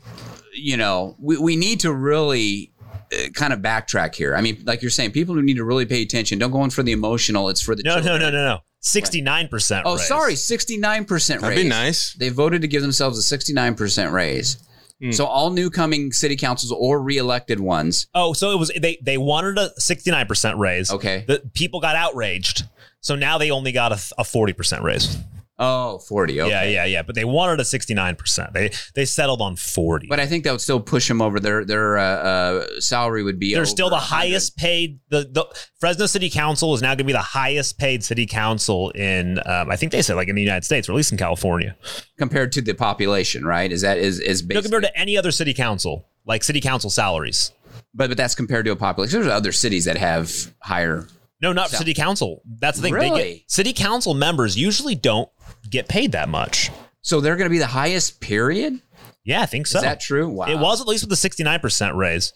[0.53, 2.71] you know, we, we need to really
[3.13, 4.33] uh, kind of backtrack here.
[4.35, 6.39] I mean, like you're saying, people who need to really pay attention.
[6.39, 7.49] Don't go in for the emotional.
[7.49, 8.21] It's for the no, no, children.
[8.21, 8.59] no, no, no.
[8.79, 9.83] Sixty-nine percent.
[9.85, 11.27] Oh, sorry, 69% raise.
[11.41, 12.13] That'd be nice.
[12.13, 14.57] They voted to give themselves a 69% raise.
[15.01, 15.11] Hmm.
[15.11, 18.07] So all new coming city councils or reelected ones.
[18.15, 20.91] Oh, so it was they they wanted a sixty-nine percent raise.
[20.91, 21.23] Okay.
[21.27, 22.63] The people got outraged,
[23.01, 25.17] so now they only got a forty percent raise.
[25.59, 26.41] Oh, 40.
[26.41, 26.49] Okay.
[26.51, 27.01] Yeah, yeah, yeah.
[27.01, 28.53] But they wanted a sixty-nine percent.
[28.53, 30.05] They they settled on forty.
[30.07, 31.39] But I think that would still push them over.
[31.39, 33.55] Their their uh, uh, salary would be.
[33.55, 34.15] They're still the 100.
[34.15, 34.99] highest paid.
[35.09, 35.45] The, the
[35.79, 39.39] Fresno City Council is now going to be the highest paid city council in.
[39.47, 41.75] Um, I think they said like in the United States or at least in California.
[42.19, 43.71] compared to the population, right?
[43.71, 47.51] Is that is is No, compared to any other city council, like city council salaries.
[47.95, 49.19] but but that's compared to a population.
[49.21, 51.07] There's other cities that have higher.
[51.41, 52.41] No, not So- city council.
[52.59, 52.93] That's the thing.
[52.93, 53.33] They Really?
[53.39, 55.29] get, city council members usually don't
[55.69, 56.71] get paid that much.
[57.01, 58.19] So they're going to be the highest.
[58.19, 58.81] Period.
[59.23, 59.77] Yeah, I think so.
[59.79, 60.27] Is that true?
[60.29, 60.47] Wow.
[60.47, 62.33] It was at least with the 69% raise.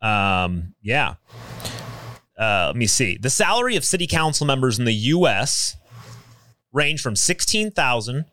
[0.00, 1.14] Um, yeah.
[2.38, 3.18] Uh, let me see.
[3.18, 5.76] The salary of city council members in the U.S.
[6.72, 8.24] range from 16,000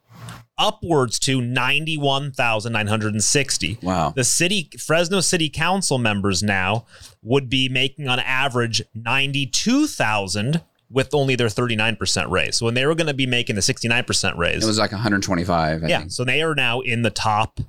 [0.58, 3.80] upwards to 91,960.
[3.82, 4.14] Wow.
[4.16, 6.86] The city Fresno City Council members now
[7.22, 12.58] would be making on average 92,000 with only their 39% raise.
[12.58, 14.64] So when they were going to be making the 69% raise.
[14.64, 15.84] It was like 125.
[15.84, 16.12] I yeah, think.
[16.12, 17.60] so they are now in the top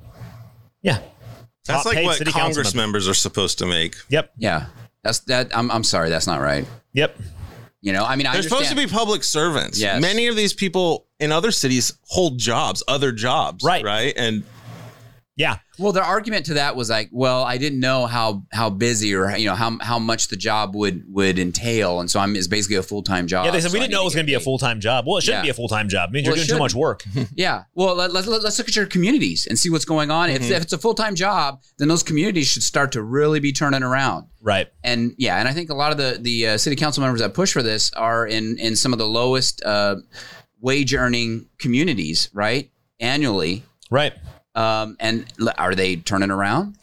[0.83, 0.99] Yeah.
[1.67, 2.87] That's Top like what city council Congress member.
[2.87, 3.95] members are supposed to make.
[4.09, 4.33] Yep.
[4.39, 4.67] Yeah.
[5.05, 5.57] That's that.
[5.57, 6.09] I'm, I'm sorry.
[6.09, 6.67] That's not right.
[6.95, 7.17] Yep.
[7.83, 9.79] You know, I mean, I They're supposed to be public servants.
[9.79, 10.01] Yes.
[10.01, 13.65] Many of these people in other cities hold jobs, other jobs.
[13.65, 13.85] Right.
[13.85, 14.13] Right.
[14.17, 14.43] And
[15.37, 15.59] Yeah.
[15.79, 19.35] Well, their argument to that was like, well, I didn't know how how busy or
[19.35, 22.77] you know how how much the job would would entail, and so I'm it's basically
[22.77, 23.47] a full time job.
[23.47, 24.59] Yeah, they said so we didn't know it was get going to be a full
[24.59, 25.07] time job.
[25.07, 25.45] Well, it shouldn't Yeah.
[25.45, 26.11] be a full time job.
[26.11, 27.05] It means Well, you're doing too much work.
[27.35, 27.65] Yeah.
[27.75, 30.29] Well, let, let's let's look at your communities and see what's going on.
[30.29, 30.45] Mm-hmm.
[30.45, 33.53] If, if it's a full time job, then those communities should start to really be
[33.53, 34.27] turning around.
[34.43, 34.69] right.
[34.85, 37.33] And yeah, and I think a lot of the the uh, city council members that
[37.33, 39.97] push for this are in in some of the lowest uh,
[40.61, 42.71] wage earning communities, right?
[43.01, 43.65] Annually.
[43.91, 44.13] Right.
[44.55, 45.27] Um, and
[45.59, 46.77] are they turning around?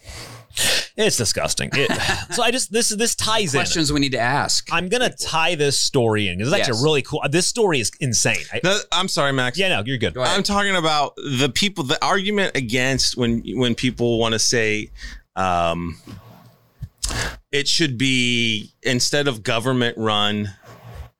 [0.96, 1.70] It's disgusting.
[1.74, 1.90] It,
[2.34, 3.58] so I just this this ties in.
[3.58, 4.68] Questions we need to ask.
[4.72, 6.82] I'm gonna tie this story in because it's actually Yes.
[6.82, 7.22] really cool.
[7.30, 8.42] This story is insane.
[8.52, 9.56] I, the, I'm sorry, Max.
[9.58, 10.14] yeah, no, you're good.
[10.14, 10.22] Go.
[10.22, 11.84] I'm talking about the people.
[11.84, 14.90] The argument against when when people want to say
[15.36, 15.96] um,
[17.52, 20.50] it should be instead of government run,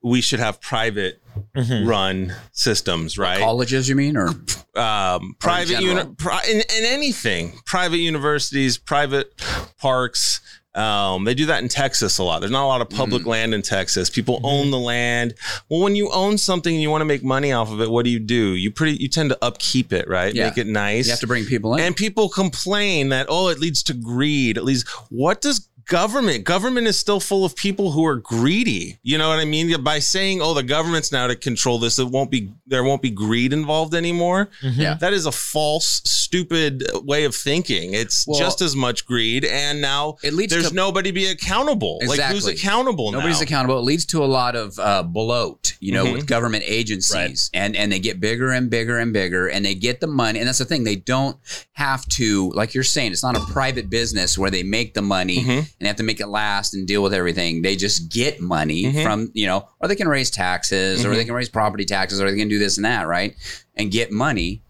[0.03, 1.21] we should have private
[1.55, 1.87] Mm-hmm.
[1.87, 3.39] run systems, right?
[3.39, 4.27] Colleges, you mean, or
[4.75, 5.97] um, private general?
[5.99, 9.33] uni- pri- in, in anything, private universities, private
[9.77, 10.41] parks.
[10.75, 12.39] Um, they do that in Texas a lot.
[12.39, 13.27] There's not a lot of public Mm.
[13.27, 14.09] land in Texas.
[14.09, 14.45] People Mm-hmm.
[14.45, 15.33] own the land.
[15.69, 18.03] Well, when you own something and you want to make money off of it, what
[18.05, 18.53] do you do?
[18.55, 20.33] You pretty you tend to upkeep it, right?
[20.33, 20.47] Yeah.
[20.49, 21.05] Make it nice.
[21.05, 21.79] you have to bring people in?
[21.81, 24.57] and people complain that oh, it leads to greed.
[24.57, 24.87] It leads.
[25.09, 26.45] What does government?
[26.45, 28.97] Government is still full of people who are greedy.
[29.03, 29.83] You know what I mean?
[29.83, 33.09] By saying oh, the government's now to control this, it won't be there won't be
[33.11, 34.49] greed involved anymore.
[34.61, 34.93] Yeah.
[34.93, 37.93] That is a false, stupid way of thinking.
[37.93, 41.99] It's Well- just as much greed, and now It leads there's to- nobody be accountable.
[42.05, 43.43] Like who's accountable Nobody's now?
[43.43, 43.79] accountable.
[43.79, 46.13] It leads to a lot of uh, bloat, you know, Mhm.
[46.13, 47.13] with government agencies,
[47.53, 47.59] Right.
[47.61, 50.39] and and they get bigger and bigger and bigger, and they get the money.
[50.39, 51.37] And that's the thing; they don't
[51.73, 55.43] have to, like you're saying, it's not a private business where they make the money
[55.43, 55.67] Mhm.
[55.79, 57.61] And have to make it last and deal with everything.
[57.61, 59.03] They just get money Mhm.
[59.03, 61.15] from you know, or they can raise taxes, or Mhm.
[61.15, 63.35] they can raise property taxes, or they can do this and that, right?
[63.75, 64.61] And get money,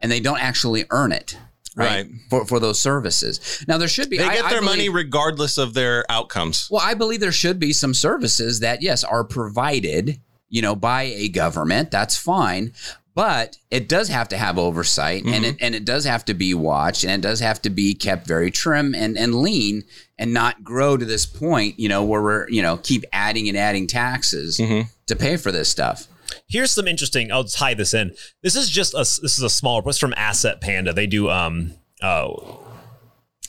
[0.00, 1.36] and they don't actually earn it.
[1.76, 2.06] Right, Right.
[2.28, 3.40] For, for those services.
[3.68, 4.18] Now there should be.
[4.18, 6.66] They get I their believe- money regardless of their outcomes.
[6.70, 11.02] well, I believe there should be some services that, yes, are provided, you know, by
[11.04, 11.90] a government.
[11.92, 12.72] That's fine.
[13.18, 16.54] But it does have to have oversight and it and it does have to be
[16.54, 19.82] watched and it does have to be kept very trim and, and lean
[20.20, 23.58] and not grow to this point, you know, where we're, you know, keep adding and
[23.58, 24.86] adding taxes Mhm.
[25.08, 26.06] to pay for this stuff.
[26.48, 27.32] Here's some interesting.
[27.32, 28.14] I'll tie this in.
[28.44, 28.98] This is just a.
[28.98, 29.82] This is a small.
[29.82, 30.92] What's from Asset Panda?
[30.92, 31.72] They do um.
[32.00, 32.60] Oh,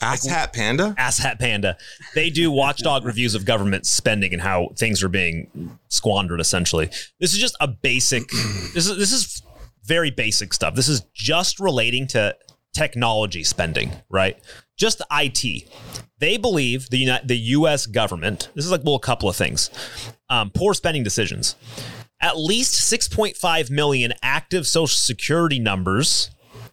[0.02, 0.96] Ass Hat Panda.
[0.98, 1.78] Asshat Panda.
[2.16, 6.40] They do watchdog reviews of government spending and how things are being squandered.
[6.40, 6.88] Essentially,
[7.20, 8.28] this is just a basic.
[8.74, 9.44] This is this is
[9.90, 10.76] very basic stuff.
[10.76, 12.38] This is just relating to
[12.74, 14.38] technology spending, right?
[14.78, 15.68] Just IT.
[16.20, 17.88] They believe the United, the U.S.
[17.88, 18.50] government.
[18.54, 19.72] This is like well, a couple of things.
[20.30, 21.56] Um, poor spending decisions.
[22.22, 26.30] At least 6.5 million active Social Security numbers,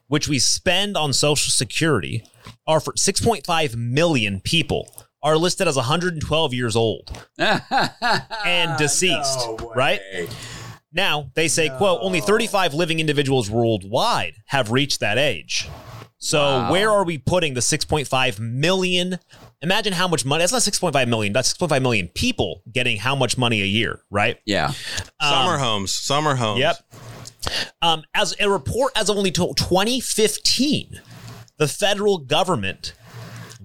[0.08, 2.22] which we spend on Social Security,
[2.66, 4.88] are for 6.5 million people
[5.22, 10.00] are listed as 112 years old and deceased, right?
[10.92, 15.68] Now, they say, quote, only 35 living individuals worldwide have reached that age.
[16.18, 16.72] So, Wow.
[16.72, 19.18] where are we putting the 6.5 million?
[19.60, 20.40] Imagine how much money.
[20.42, 21.32] That's not 6.5 million.
[21.32, 24.38] That's 6.5 million people getting how much money a year, right?
[24.46, 24.72] Yeah.
[25.20, 25.92] Summer homes.
[25.94, 26.60] Summer homes.
[26.60, 26.76] Yep.
[27.82, 31.00] Um, as a report as of only 2015,
[31.58, 32.94] the federal government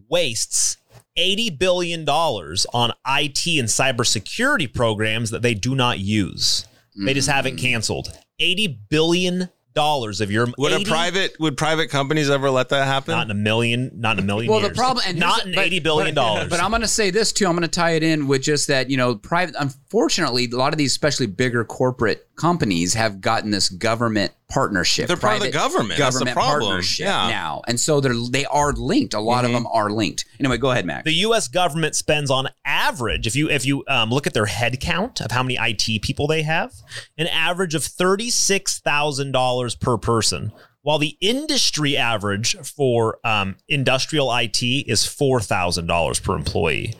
[0.10, 0.78] wastes
[1.18, 6.66] $80 billion on IT and cybersecurity programs that they do not use.
[6.96, 7.66] They just haven't mm-hmm.
[7.66, 8.10] canceled.
[8.40, 13.14] $80 billion of your Would 80 a private would private companies ever let that happen?
[13.14, 14.72] not in a million, not in a million Well, years.
[14.72, 16.50] the problem, and not in but- eighty billion dollars.
[16.50, 17.46] But I'm going to say this too.
[17.46, 18.90] I'm going to tie it in with just that.
[18.90, 19.56] You know, private.
[19.94, 25.08] Unfortunately, a lot of these, especially bigger corporate companies, have gotten this government partnership.
[25.10, 26.00] They're part of the private government.
[26.00, 26.62] That's the Government problem.
[26.70, 27.28] partnership Yeah.
[27.28, 29.14] now, and so they're they are linked.
[29.14, 30.24] A lot of them are linked.
[30.40, 31.04] Anyway, go ahead, Mac.
[31.04, 31.50] the U.S.
[31.50, 35.32] government spends on average, if you if you um, look at their head count of
[35.32, 36.72] how many IT people they have,
[37.18, 43.58] an average of thirty six thousand dollars per person, while the industry average for um,
[43.68, 46.94] industrial IT is four thousand dollars per employee.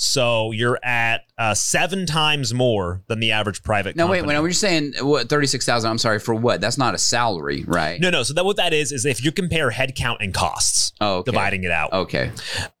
[0.00, 3.96] So you're at uh, seven times more than the average private.
[3.96, 4.18] no, wait.
[4.20, 4.36] company.
[4.36, 6.60] When you're saying what thirty six thousand, I'm sorry for what?
[6.60, 8.00] That's not a salary, right?
[8.00, 8.22] No, no.
[8.22, 11.32] So that what that is is if you compare headcount and costs, Oh, okay.
[11.32, 11.92] dividing it out.
[11.92, 12.30] Okay.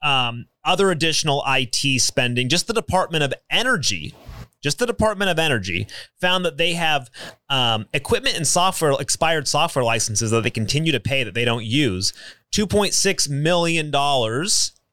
[0.00, 4.14] um, other additional IT spending, just the Department of Energy,
[4.62, 5.88] just the Department of Energy
[6.20, 7.10] found that they have
[7.50, 11.64] um, equipment and software, expired software licenses that they continue to pay that they don't
[11.64, 12.12] use,
[12.54, 13.92] $2.6 million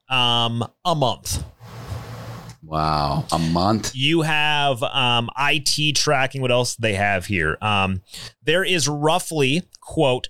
[0.10, 1.44] um, a month.
[2.66, 3.26] Wow.
[3.32, 3.96] A month.
[3.96, 6.42] You have um, IT tracking.
[6.42, 7.58] What else they have here?
[7.62, 8.02] Um,
[8.44, 10.30] there is roughly quote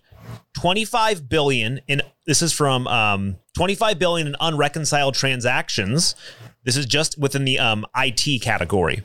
[0.54, 6.16] 25 billion in this is from um, 25 billion in unreconciled transactions.
[6.64, 9.02] This is just within the um, IT category.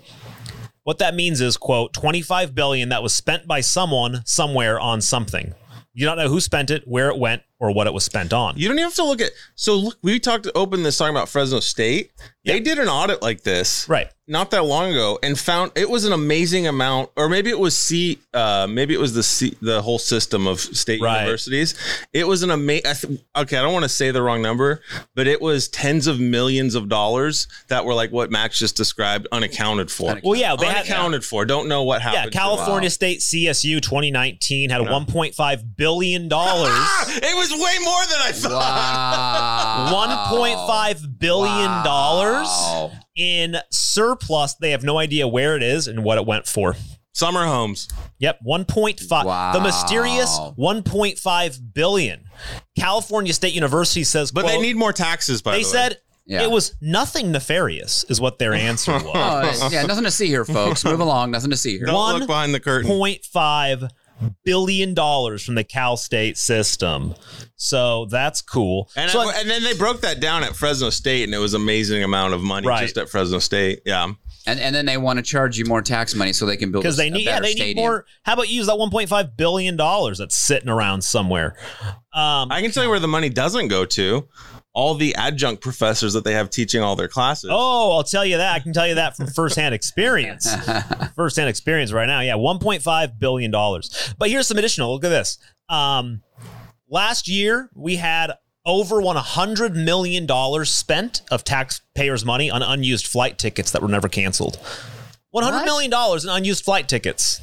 [0.82, 5.54] What that means is quote 25 billion that was spent by someone somewhere on something.
[5.92, 8.56] You don't know who spent it, where it went, or what it was spent on.
[8.56, 9.30] You don't even have to look at.
[9.54, 12.10] So look, we talked open this talking about Fresno State.
[12.42, 14.08] They did an audit like this, Right.
[14.26, 17.76] Not that long ago, and found it was an amazing amount, or maybe it was
[17.76, 18.18] C.
[18.32, 21.20] Uh, maybe it was the C, the whole system of state Right.
[21.22, 21.74] universities.
[22.14, 23.18] It was an amazing.
[23.36, 24.80] Okay, I don't want to say the wrong number,
[25.14, 29.26] but it was tens of millions of dollars that were like what Max just described,
[29.32, 30.18] unaccounted for.
[30.22, 31.44] Well, yeah, they had unaccounted for.
[31.44, 32.32] Don't know what happened.
[32.32, 32.40] Yeah.
[32.40, 36.70] California State CSU 2019 had a 1.5 billion dollars.
[37.22, 39.90] It was way more than I thought.
[39.92, 40.86] Wow.
[40.92, 42.92] 1.5 billion dollars Wow.
[43.16, 44.54] in surplus.
[44.54, 46.76] They have no idea where it is and what it went for.
[47.12, 47.88] Summer homes.
[48.18, 49.24] Yep, 1.5.
[49.24, 49.52] Wow.
[49.52, 52.24] The mysterious 1.5 billion.
[52.78, 55.72] California State University says, But quote, they need more taxes, by They the way.
[55.72, 56.42] said Yeah.
[56.42, 59.60] it was nothing nefarious, is what their answer was.
[59.62, 60.84] Oh, yeah, nothing to see here, folks.
[60.84, 61.32] Move along.
[61.32, 61.86] Nothing to see here.
[61.86, 62.88] Don't One look behind the curtain.
[62.88, 63.82] Point five
[64.44, 67.14] billion dollars from the Cal State system.
[67.56, 68.88] So that's cool.
[68.96, 72.02] And, so and then they broke that down at Fresno State, and it was amazing
[72.02, 72.83] amount of money Right.
[72.83, 73.80] just at Fresno State.
[73.85, 74.12] Yeah,
[74.46, 76.83] And and then they want to charge you more tax money so they can build
[76.85, 77.76] because a, they a need yeah they stadium.
[77.76, 78.06] need more.
[78.24, 81.56] How about you use that 1.5 billion dollars that's sitting around somewhere?
[82.12, 84.26] Um, I can tell you where the money doesn't go to.
[84.72, 87.50] All the adjunct professors that they have teaching all their classes.
[87.52, 88.54] oh, I'll tell you that.
[88.54, 90.48] I can tell you that from firsthand experience.
[91.16, 92.20] firsthand experience right now.
[92.20, 94.14] Yeah, 1.5 billion dollars.
[94.18, 94.92] But here's some additional.
[94.94, 95.38] Look at this.
[95.68, 96.22] Um,
[96.88, 98.33] last year we had
[98.64, 104.09] over 100 million dollars spent of taxpayers' money on unused flight tickets that were never
[104.09, 104.59] canceled.
[105.30, 105.64] 100 What?
[105.64, 107.40] million dollars in unused flight tickets.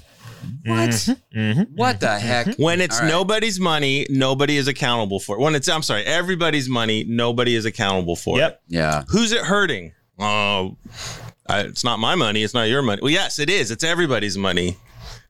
[0.66, 0.90] What?
[0.90, 1.62] Mm-hmm.
[1.76, 2.56] What the heck?
[2.58, 3.10] When it's All right.
[3.10, 5.42] nobody's money, nobody is accountable for it.
[5.42, 8.42] When it's, I'm sorry, everybody's money, nobody is accountable for it.
[8.42, 8.52] Yep.
[8.54, 8.76] it.
[8.76, 9.04] Yeah.
[9.10, 9.94] Who's it hurting?
[10.20, 10.78] Oh,
[11.48, 12.44] I, it's not my money.
[12.44, 13.02] It's not your money.
[13.02, 13.72] Well, yes, it is.
[13.72, 14.78] It's everybody's money.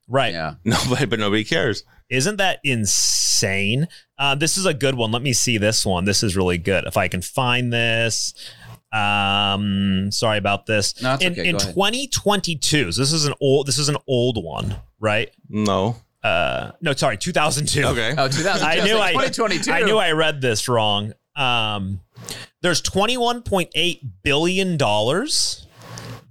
[0.07, 0.33] Right.
[0.33, 0.55] Yeah.
[0.63, 1.83] Nobody, but nobody cares.
[2.09, 3.87] Isn't that insane?
[4.17, 5.11] Uh, this is a good one.
[5.11, 6.05] Let me see this one.
[6.05, 6.85] This is really good.
[6.85, 8.33] If I can find this.
[8.91, 11.01] Um, sorry about this.
[11.01, 11.49] No, it's in okay.
[11.49, 15.29] in 2022, so this is an old this is an old one, right?
[15.49, 15.97] No.
[16.23, 17.83] Uh, no, sorry, 2002.
[17.83, 18.13] Okay.
[18.17, 18.65] Oh, 2000.
[18.65, 19.71] I knew I 2022.
[19.71, 21.13] I knew I read this wrong.
[21.35, 22.01] Um,
[22.61, 25.67] there's 21.8 billion dollars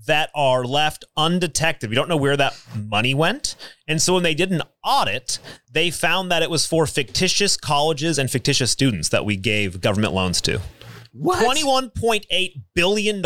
[0.06, 1.90] that are left undetected.
[1.90, 3.56] We don't know where that money went.
[3.86, 5.38] And so when they did an audit,
[5.70, 10.12] they found that it was for fictitious colleges and fictitious students that we gave government
[10.12, 10.60] loans to.
[11.18, 11.44] What?
[11.56, 13.16] $21.8 billion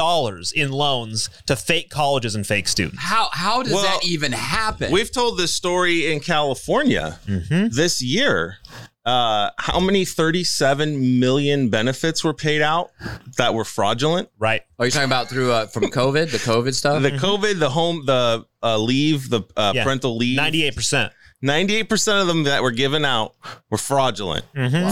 [0.54, 2.98] in loans to fake colleges and fake students.
[3.02, 4.92] How how does Well, that even happen?
[4.92, 8.56] We've told this story in California this year.
[9.02, 12.90] Uh, how many 37 million benefits were paid out
[13.38, 14.28] that were fraudulent?
[14.38, 14.62] Right.
[14.78, 17.02] Are you talking about through uh, from COVID, the COVID stuff?
[17.02, 19.84] The COVID, the home, the uh, leave, the uh, Yeah.
[19.84, 20.38] parental leave.
[20.38, 21.10] 98%.
[21.44, 23.34] 98% of them that were given out
[23.70, 24.44] were fraudulent.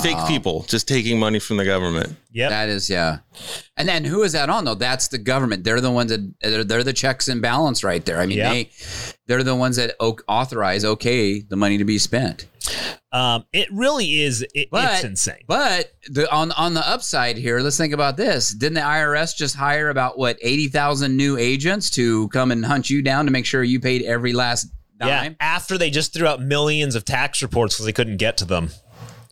[0.03, 2.17] Fake people just taking money from the government.
[2.33, 3.19] Yeah, That is, yeah.
[3.77, 4.75] And then who is that on though?
[4.75, 5.65] That's the government.
[5.65, 8.21] They're the ones that they're, they're the checks and balance right there.
[8.21, 8.53] I mean, Yeah.
[8.53, 8.71] they
[9.27, 12.47] they're the ones that authorize okay the money to be spent.
[13.13, 14.45] Um, it really is.
[14.55, 15.45] It, But it's insane.
[15.47, 18.51] But the on on the upside here, let's think about this.
[18.55, 22.91] Didn't the IRS just hire about what eighty thousand new agents to come and hunt
[22.91, 24.69] you down to make sure you paid every last
[25.01, 25.31] Yeah.
[25.41, 28.71] After they just threw out millions of tax reports because they couldn't get to them.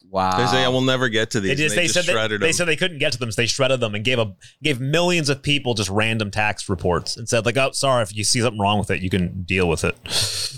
[0.08, 0.38] Wow.
[0.38, 1.58] They say, I will never get to these.
[1.58, 2.52] They and just they, said they, shredded they them.
[2.54, 5.28] said they couldn't get to them, so they shredded them and gave a gave millions
[5.28, 8.60] of people just random tax reports and said like, oh, sorry, if you see something
[8.60, 9.96] wrong with it, you can deal with it.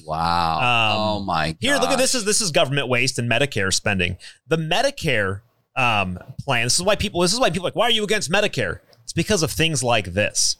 [0.06, 0.58] wow.
[0.58, 1.48] Um, oh my.
[1.48, 1.56] God.
[1.60, 4.18] Here, look at this is this is government waste and Medicare spending.
[4.46, 5.40] The Medicare
[5.74, 6.66] um, plan.
[6.66, 7.22] This is why people.
[7.22, 7.76] This is why people are like.
[7.76, 8.80] Why are you against Medicare?
[9.02, 10.56] It's because of things like this.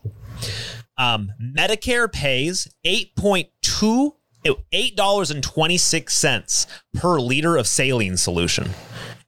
[0.96, 4.14] Um, Medicare pays eight point two.
[4.72, 8.70] Eight dollars and twenty six cents per liter of saline solution.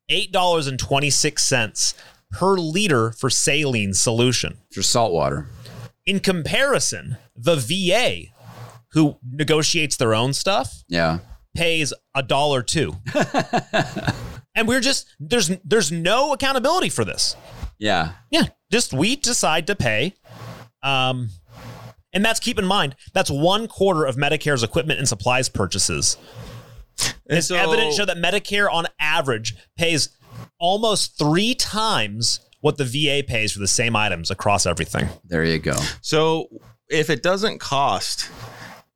[0.08, 1.94] Eight dollars and twenty six cents
[2.30, 4.58] per liter for saline solution.
[4.72, 5.46] for salt water.
[6.06, 8.32] In comparison, the VA,
[8.92, 11.18] who negotiates their own stuff, Yeah.
[11.54, 12.96] pays a dollar two.
[14.54, 17.36] and we're just there's there's no accountability for this.
[17.78, 18.12] Yeah.
[18.30, 20.14] Yeah, just we decide to pay.
[20.82, 21.30] Um
[22.12, 26.16] and that's keep in mind, that's one quarter of Medicare's equipment and supplies purchases.
[27.28, 30.10] And It's so- evidence show that Medicare on average pays
[30.58, 35.08] almost three times what the VA pays for the same items across everything.
[35.24, 35.76] There you go.
[36.02, 36.48] So
[36.90, 38.28] if it doesn't cost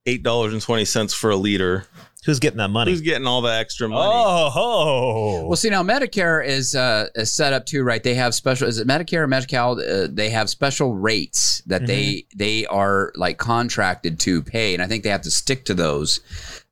[0.05, 1.87] eight dollars and twenty cents for a liter,
[2.25, 2.91] Who's getting that money?
[2.91, 4.11] who's getting all the extra money?
[4.11, 5.45] Oh, ho.
[5.47, 8.01] Well, see now Medicare is uh, is set up too, right?
[8.01, 8.67] They have special.
[8.67, 9.79] Is it Medicare or Medi-Cal?
[9.79, 14.87] Uh, they have special rates that they they are like contracted to pay, and I
[14.87, 16.19] think they have to stick to those.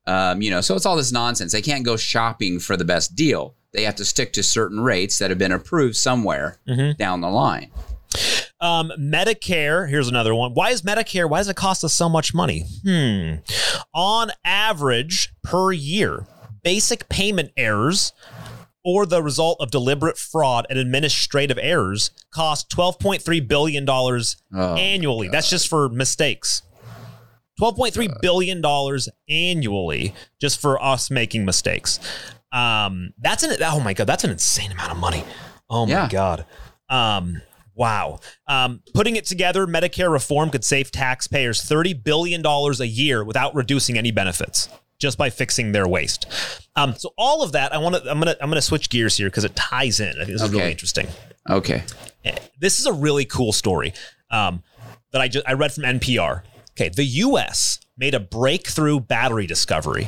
[0.06, 1.52] Um, you know, so it's all this nonsense.
[1.52, 3.56] They can't go shopping for the best deal.
[3.72, 6.58] They have to stick to certain rates that have been approved somewhere
[6.98, 7.72] down the line.
[8.64, 10.54] Um, Medicare, here's another one.
[10.54, 12.64] Why is Medicare, why does it cost us so much money?
[12.86, 13.36] Hmm.
[13.94, 16.26] On average per year,
[16.64, 18.14] basic payment errors
[18.86, 25.28] or the result of deliberate fraud and administrative errors cost $12.3 billion Oh, annually.
[25.28, 26.62] That's just for mistakes.
[27.60, 28.62] $12.3 billion
[29.30, 32.00] annually just for us making mistakes.
[32.54, 35.24] Um, that's an, oh my God, that's an insane amount of money.
[35.70, 36.08] Oh my Yeah.
[36.10, 36.46] God.
[36.90, 37.42] Um,
[37.76, 38.20] wow.
[38.48, 43.98] Um, putting it together, Medicare reform could save taxpayers $30 billion a year without reducing
[43.98, 46.26] any benefits just by fixing their waste.
[46.76, 48.90] Um, so all of that, I want to, I'm going to, I'm going to switch
[48.90, 50.10] gears here because it ties in.
[50.10, 51.08] I think this is really interesting
[51.50, 51.84] Okay.
[52.60, 53.94] this is a really cool story
[54.32, 54.64] um,
[55.12, 56.44] that I just I read from NPR.
[56.72, 57.80] Okay, the U.S.
[57.98, 60.08] made a breakthrough battery discovery.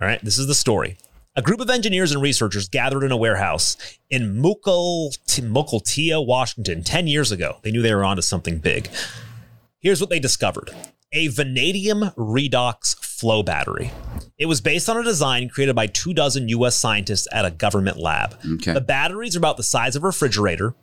[0.00, 0.96] All right, this is the story.
[1.36, 3.76] A group of engineers and researchers gathered in a warehouse
[4.08, 7.56] in Mukilteo, Washington, 10 years ago.
[7.62, 8.88] They knew they were onto something big.
[9.80, 10.70] Here's what they discovered
[11.12, 13.90] a vanadium redox flow battery.
[14.38, 17.96] It was based on a design created by two dozen US scientists at a government
[17.96, 18.38] lab.
[18.54, 18.72] Okay.
[18.72, 20.76] The batteries are about the size of a refrigerator,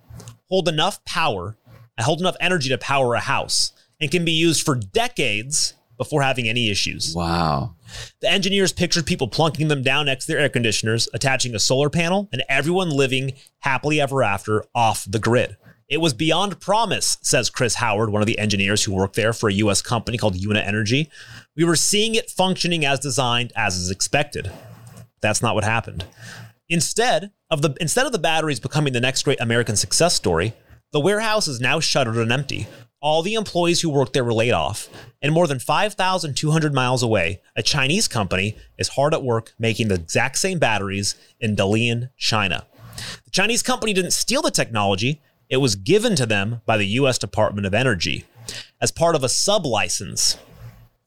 [0.50, 1.56] hold enough power,
[1.98, 6.50] hold enough energy to power a house, and can be used for decades before having
[6.50, 7.14] any issues.
[7.16, 7.76] Wow.
[8.22, 11.92] The engineers pictured people plunking them down next to their air conditioners, attaching a solar
[11.92, 15.58] panel, and everyone living happily ever after off the grid.
[15.88, 19.48] It was beyond promise, says Chris Howard, one of the engineers who worked there for
[19.48, 21.08] a US company called UniEnergy.
[21.56, 24.52] We were seeing it functioning as designed, as is expected.
[25.22, 26.04] That's not what happened.
[26.68, 30.56] Instead of the instead of the batteries becoming the next great American success story,
[30.94, 32.66] the warehouse is now shuttered and empty.
[33.04, 34.88] All the employees who worked there were laid off,
[35.24, 39.96] and more than 5,200 miles away, a Chinese company is hard at work making the
[39.96, 42.68] exact same batteries in Dalian, China.
[43.26, 47.18] The Chinese company didn't steal the technology, it was given to them by the US
[47.18, 48.26] Department of Energy
[48.80, 50.38] as part of a sublicense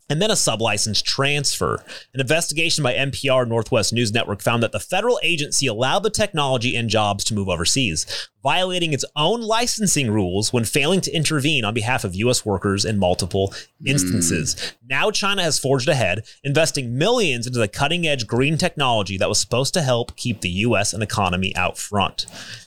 [0.08, 1.82] and then a sublicense transfer.
[2.12, 6.76] An investigation by NPR Northwest News Network found that the federal agency allowed the technology
[6.76, 11.72] and jobs to move overseas, violating its own licensing rules when failing to intervene on
[11.72, 12.44] behalf of U.S.
[12.44, 13.86] workers in multiple hmm.
[13.86, 14.74] instances.
[14.88, 19.40] Now, China has forged ahead, investing millions into the cutting edge green technology that was
[19.40, 20.92] supposed to help keep the U.S.
[20.92, 22.26] and economy out front.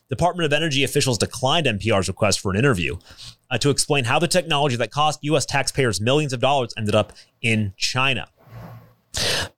[0.10, 2.98] Department of Energy officials declined NPR's request for an interview
[3.50, 5.45] uh, to explain how the technology that cost U.S.
[5.45, 8.28] taxpayers millions of dollars ended up in China.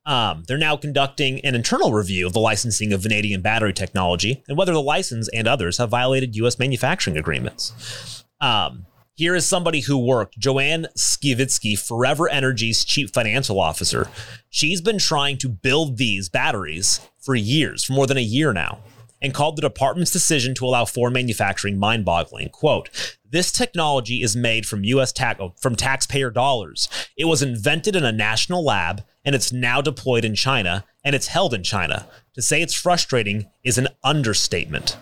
[0.06, 4.58] Um, they're now conducting an internal review of the licensing of vanadium battery technology and
[4.58, 6.58] whether the license and others have violated U.S.
[6.58, 8.24] manufacturing agreements.
[8.40, 8.86] Um,
[9.16, 14.08] here is somebody who worked, Joanne Skivitsky, Forever Energy's chief financial officer.
[14.50, 18.80] She's been trying to build these batteries for years, for more than a year now
[19.22, 22.50] and called the department's decision to allow foreign manufacturing mind-boggling.
[22.50, 26.90] Quote, this technology is made from US tax oh, from taxpayer dollars.
[27.18, 31.28] It was invented in a national lab and it's now deployed in China and it's
[31.28, 32.08] held in China.
[32.34, 34.98] To say it's frustrating is an understatement.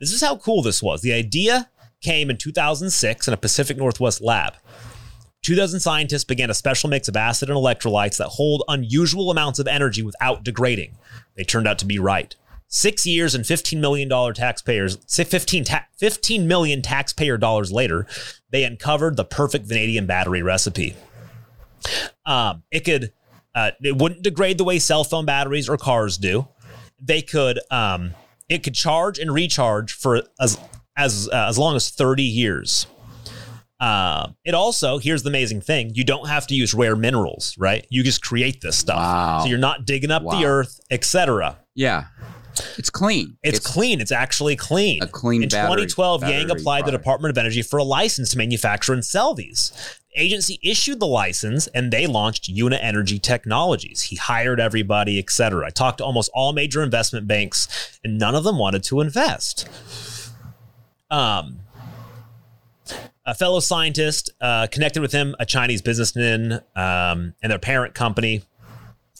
[0.00, 1.00] This is how cool this was.
[1.00, 1.70] The idea
[2.02, 4.54] came in 2006 in a Pacific Northwest lab.
[5.42, 9.58] Two dozen scientists began a special mix of acid and electrolytes that hold unusual amounts
[9.58, 10.96] of energy without degrading.
[11.36, 12.34] They turned out to be right.
[12.68, 18.06] Six years and $15 million taxpayers, 15, ta- 15 million taxpayer dollars later,
[18.50, 20.96] they uncovered the perfect vanadium battery recipe.
[22.24, 23.12] Um, it could,
[23.54, 26.48] uh, it wouldn't degrade the way cell phone batteries or cars do.
[27.00, 28.14] They could, um,
[28.48, 30.58] it could charge and recharge for as
[30.96, 32.86] as uh, as long as 30 years.
[33.78, 37.86] Uh, it also here's the amazing thing: you don't have to use rare minerals, right?
[37.90, 39.40] You just create this stuff, Wow.
[39.42, 40.38] so you're not digging up Wow.
[40.40, 41.58] the earth, etc.
[41.74, 42.04] Yeah.
[42.78, 43.36] It's clean.
[43.42, 44.00] It's, clean.
[44.00, 45.02] It's actually clean.
[45.02, 46.92] A clean In battery- 2012, Yang battery applied the.
[46.92, 49.72] Department of Energy for a license to manufacture and sell these.
[50.14, 54.02] The agency issued the license and they launched UniEnergy Technologies.
[54.02, 55.66] He hired everybody, etc.
[55.66, 59.68] I talked to almost all major investment banks and none of them wanted to invest.
[61.10, 61.60] Um,
[63.24, 68.42] a fellow scientist uh, connected with him, a Chinese businessman, um, and their parent company.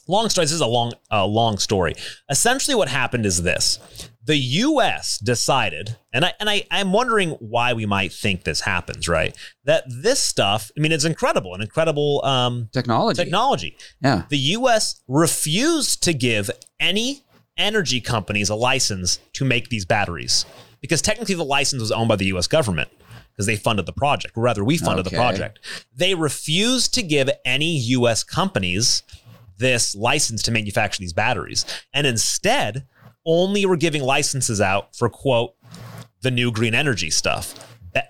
[0.09, 0.45] Long story.
[0.45, 1.95] This is a long, a long story.
[2.31, 3.79] Essentially, what happened is this:
[4.25, 5.19] the U.S.
[5.19, 9.09] decided, and I and I, I'm wondering why we might think this happens.
[9.09, 9.37] Right?
[9.65, 10.71] That this stuff.
[10.77, 13.23] I mean, it's incredible, an incredible um, Technology.
[13.23, 13.77] technology.
[14.01, 14.23] yeah.
[14.29, 15.03] The U.S.
[15.09, 17.23] refused to give any
[17.57, 20.45] energy companies a license to make these batteries
[20.83, 22.47] because technically the license was owned by the U.S.
[22.47, 22.91] government
[23.33, 25.17] because they funded the project, or rather, we funded Okay.
[25.17, 25.59] the project.
[25.95, 28.23] They refused to give any U.S.
[28.23, 29.03] companies
[29.59, 32.87] this license to manufacture these batteries, and instead
[33.25, 35.55] only were giving licenses out for quote
[36.23, 37.55] the new green energy stuff.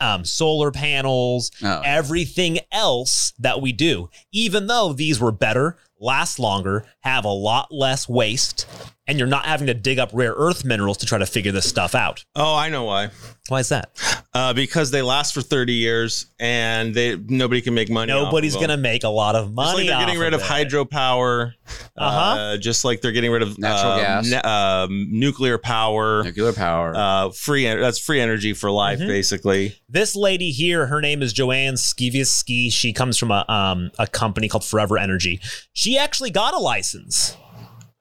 [0.00, 1.80] Um, solar panels, Oh.
[1.84, 7.68] everything else that we do, even though these were better, last longer, have a lot
[7.72, 8.66] less waste,
[9.06, 11.68] and you're not having to dig up rare earth minerals to try to figure this
[11.68, 12.24] stuff out.
[12.34, 13.10] Oh, I know why.
[13.48, 13.90] Why is that?
[14.34, 18.12] Uh, because they last for 30 years and they nobody can make money.
[18.12, 18.82] Nobody's off of going to them.
[18.82, 19.68] make a lot of money.
[19.68, 20.44] Just like they're getting off rid of, it.
[20.90, 21.52] hydropower,
[21.96, 22.18] Uh-huh.
[22.40, 24.26] uh, just like they're getting rid of Natural um, gas.
[24.28, 26.92] ne- um, nuclear power, Nuclear power.
[26.96, 27.66] uh, free.
[27.68, 29.06] en- That's free energy for life, Mhm.
[29.06, 29.76] basically.
[29.88, 32.72] This lady here, her name is Joanne Skiviski.
[32.72, 35.40] She comes from a um, a company called Forever Energy.
[35.72, 37.36] She actually got a license.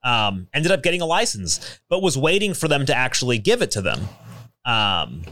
[0.02, 3.72] Um, ended up getting a license, but was waiting for them to actually give it
[3.72, 4.08] to them.
[4.64, 5.22] Um,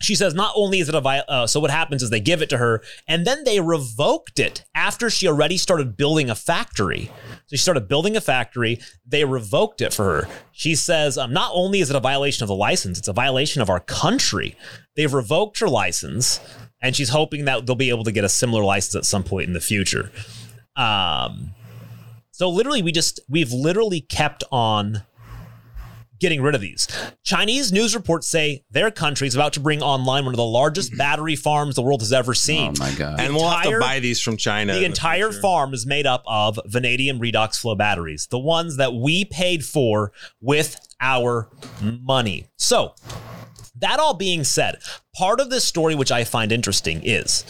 [0.00, 2.42] she says not only is it a vi- uh, so what happens is they give
[2.42, 7.10] it to her and then they revoked it after she already started building a factory
[7.46, 11.50] so she started building a factory they revoked it for her she says um, not
[11.54, 14.54] only is it a violation of the license it's a violation of our country
[14.96, 16.40] they've revoked her license
[16.82, 19.46] and she's hoping that they'll be able to get a similar license at some point
[19.46, 20.10] in the future
[20.76, 21.52] um,
[22.30, 25.02] so literally we just we've literally kept on
[26.18, 26.88] getting rid of these.
[27.22, 30.96] Chinese news reports say their country is about to bring online one of the largest
[30.96, 32.70] battery farms the world has ever seen.
[32.70, 32.78] oh seen.
[32.78, 33.20] my god.
[33.20, 34.74] And we'll have to buy these from China.
[34.74, 35.42] the entire future.
[35.42, 40.12] farm is made up of vanadium redox flow batteries, the ones that we paid for
[40.40, 41.50] with our
[41.82, 42.46] money.
[42.56, 42.94] So,
[43.78, 44.78] that all being said,
[45.14, 47.44] part of this story which I find interesting is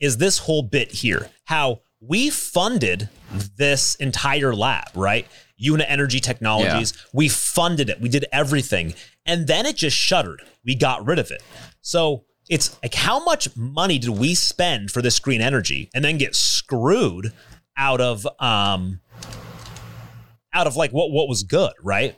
[0.00, 3.08] is this whole bit here how we funded
[3.56, 5.26] this entire lab, right?
[5.62, 6.92] UniEnergy Technologies.
[7.12, 8.00] We funded it.
[8.00, 8.94] We did everything.
[9.26, 10.42] And then it just shuttered.
[10.64, 11.42] We got rid of it.
[11.80, 16.18] So it's like how much money did we spend for this green energy and then
[16.18, 17.32] get screwed
[17.76, 19.00] out of um
[20.52, 22.16] out of like what what was good, right?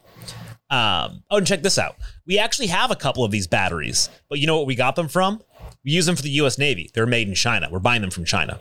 [0.70, 1.96] Um, oh, and check this out.
[2.26, 5.08] We actually have a couple of these batteries, but you know what we got them
[5.08, 5.42] from?
[5.84, 6.90] We use them for the US Navy.
[6.94, 7.68] They're made in China.
[7.70, 8.60] We're buying them from China.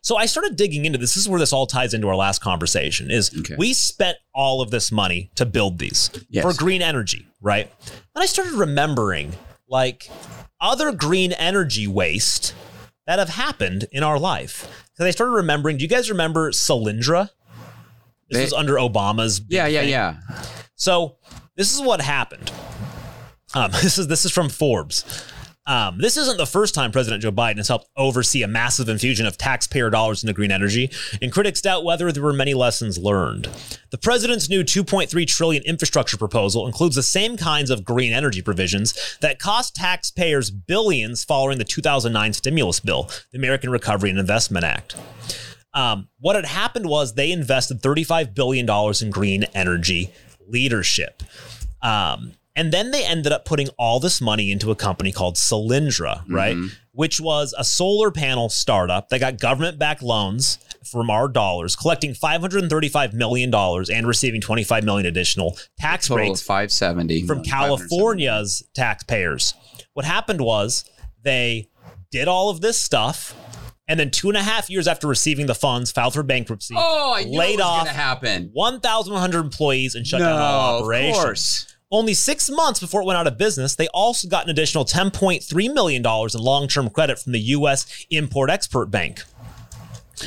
[0.00, 1.14] So I started digging into this.
[1.14, 3.10] This is where this all ties into our last conversation.
[3.10, 3.54] Is Okay.
[3.58, 6.42] we spent all of this money to build these Yes.
[6.44, 7.70] for green energy, right?
[8.14, 9.34] And I started remembering
[9.68, 10.10] like
[10.60, 12.54] other green energy waste
[13.06, 14.66] that have happened in our life.
[14.96, 15.76] So I started remembering.
[15.76, 17.30] Do you guys remember Solyndra?
[18.30, 19.40] This They- was under Obama's.
[19.48, 19.90] Yeah, yeah, thing.
[19.90, 20.14] yeah.
[20.76, 21.16] So
[21.56, 22.50] this is what happened.
[23.54, 25.04] Um, this is this is from Forbes.
[25.68, 29.26] Um, this isn't the first time President Joe Biden has helped oversee a massive infusion
[29.26, 30.90] of taxpayer dollars into green energy,
[31.20, 33.50] and critics doubt whether there were many lessons learned.
[33.90, 39.18] The president's new 2.3 trillion infrastructure proposal includes the same kinds of green energy provisions
[39.20, 44.96] that cost taxpayers billions following the 2009 stimulus bill, the American Recovery and Investment Act.
[45.74, 48.66] Um, what had happened was they invested $35 billion
[49.02, 50.14] in green energy
[50.46, 51.22] leadership.
[51.82, 56.22] Um, and then they ended up putting all this money into a company called Solyndra,
[56.22, 56.34] mm-hmm.
[56.34, 56.56] right?
[56.90, 60.58] Which was a solar panel startup that got government backed loans
[60.90, 67.28] from our dollars, collecting $535 million and receiving 25 million additional tax rates of 570
[67.28, 69.54] from California's taxpayers.
[69.92, 70.84] What happened was
[71.22, 71.68] they
[72.10, 73.36] did all of this stuff,
[73.86, 76.74] and then two and a half years after receiving the funds, filed for bankruptcy.
[76.76, 78.50] Oh, I knew laid it was off going to happen.
[78.52, 81.77] 1,100 employees and shut no, down all of operations.
[81.90, 85.74] Only six months before it went out of business, they also got an additional $10.3
[85.74, 88.06] million in long term credit from the U.S.
[88.10, 89.22] Import Export Bank.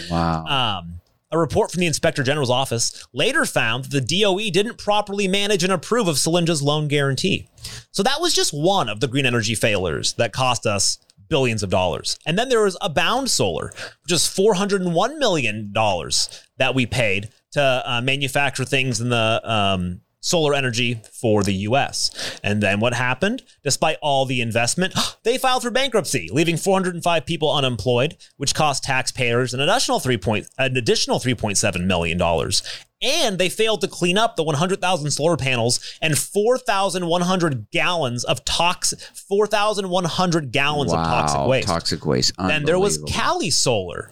[0.09, 0.45] Wow.
[0.45, 1.01] Um,
[1.31, 5.63] a report from the Inspector General's office later found that the DOE didn't properly manage
[5.63, 7.47] and approve of Solyndra's loan guarantee.
[7.91, 10.97] So that was just one of the green energy failures that cost us
[11.29, 12.19] billions of dollars.
[12.25, 18.01] And then there was Abound Solar, which is $401 million that we paid to uh,
[18.01, 22.39] manufacture things in the um, solar energy for the US.
[22.43, 23.43] And then what happened?
[23.63, 24.93] Despite all the investment,
[25.23, 30.47] they filed for bankruptcy, leaving 405 people unemployed, which cost taxpayers an additional 3 point,
[30.57, 32.61] an additional 3.7 million dollars.
[33.03, 38.99] And they failed to clean up the 100,000 solar panels and 4,100 gallons of toxic
[38.99, 41.67] 4,100 gallons of toxic Wow, waste.
[41.67, 42.33] Toxic waste.
[42.37, 42.99] Then there was.
[43.07, 44.11] Cali Solar,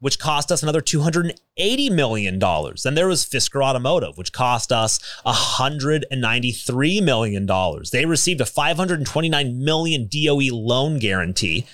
[0.00, 2.38] which cost us another $280 million.
[2.38, 7.46] Then there was Fisker Automotive, which cost us $193 million.
[7.92, 11.66] They received a 529 million DOE loan guarantee.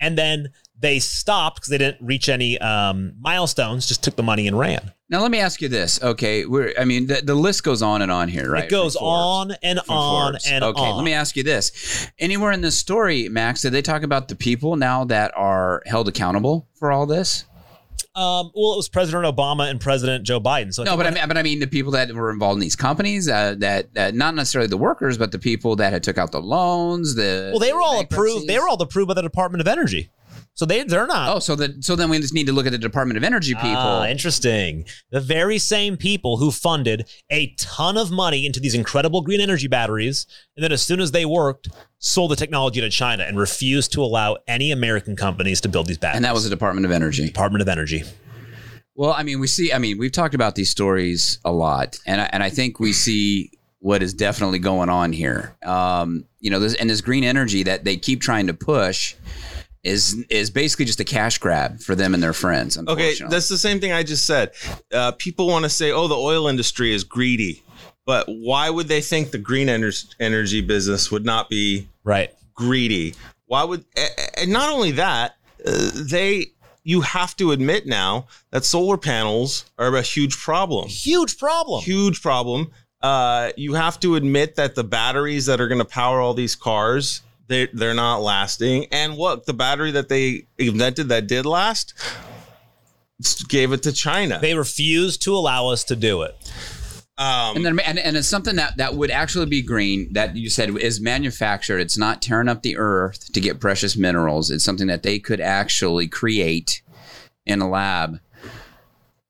[0.00, 4.46] And then they stopped because they didn't reach any um, milestones, just took the money
[4.46, 4.92] and ran.
[5.08, 6.02] Now let me ask you this.
[6.02, 8.64] Okay, we're I mean the, the list goes on and on here, right?
[8.64, 10.46] It goes on and From on Forbes.
[10.48, 10.88] and okay, on.
[10.88, 12.10] Okay, let me ask you this.
[12.18, 16.08] Anywhere in this story, Max, did they talk about the people now that are held
[16.08, 17.44] accountable for all this?
[18.16, 20.72] Um, well, it was President Obama and President Joe Biden.
[20.72, 22.60] So I No, but I mean, but I mean the people that were involved in
[22.60, 26.16] these companies, uh, that that not necessarily the workers, but the people that had took
[26.16, 27.14] out the loans.
[27.14, 28.46] The well, they were all approved.
[28.46, 30.10] They were all approved by the Department of Energy.
[30.56, 31.36] So they they're not.
[31.36, 33.52] Oh, so that so then we just need to look at the Department of Energy
[33.54, 33.76] people.
[33.76, 34.86] Ah, interesting.
[35.10, 39.68] The very same people who funded a ton of money into these incredible green energy
[39.68, 40.26] batteries,
[40.56, 44.02] and then as soon as they worked, sold the technology to China and refused to
[44.02, 46.16] allow any American companies to build these batteries.
[46.16, 47.26] and that was the Department of Energy.
[47.26, 48.02] Department of Energy.
[48.94, 49.74] Well, I mean, we see.
[49.74, 52.94] I mean, we've talked about these stories a lot, and I, and I think we
[52.94, 53.50] see
[53.80, 55.54] what is definitely going on here.
[55.62, 59.14] Um, you know, this and this green energy that they keep trying to push
[59.86, 62.76] is is basically just a cash grab for them and their friends.
[62.76, 64.52] Okay, that's the same thing I just said.
[64.92, 67.62] Uh, people want to say, "Oh, the oil industry is greedy,"
[68.04, 72.32] but why would they think the green ener- energy business would not be Right.
[72.54, 73.14] greedy?
[73.46, 73.84] Why would?
[73.96, 76.52] a- a- And not only that, uh, they
[76.84, 80.88] you have to admit now that solar panels are a huge problem.
[80.88, 81.82] Huge problem.
[81.82, 82.70] Huge problem.
[83.02, 86.54] Uh, you have to admit that the batteries that are going to power all these
[86.54, 88.86] cars they they're not lasting.
[88.92, 91.94] And look, the battery that they invented that did last
[93.48, 94.38] gave it to China.
[94.40, 96.34] They refused to allow us to do it.
[97.18, 100.50] Um, and then and, and it's something that that would actually be green that you
[100.50, 101.78] said is manufactured.
[101.78, 104.50] It's not tearing up the earth to get precious minerals.
[104.50, 106.82] It's something that they could actually create
[107.46, 108.20] in a lab.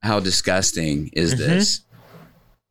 [0.02, 1.42] How disgusting is Mm-hmm.
[1.42, 1.80] this?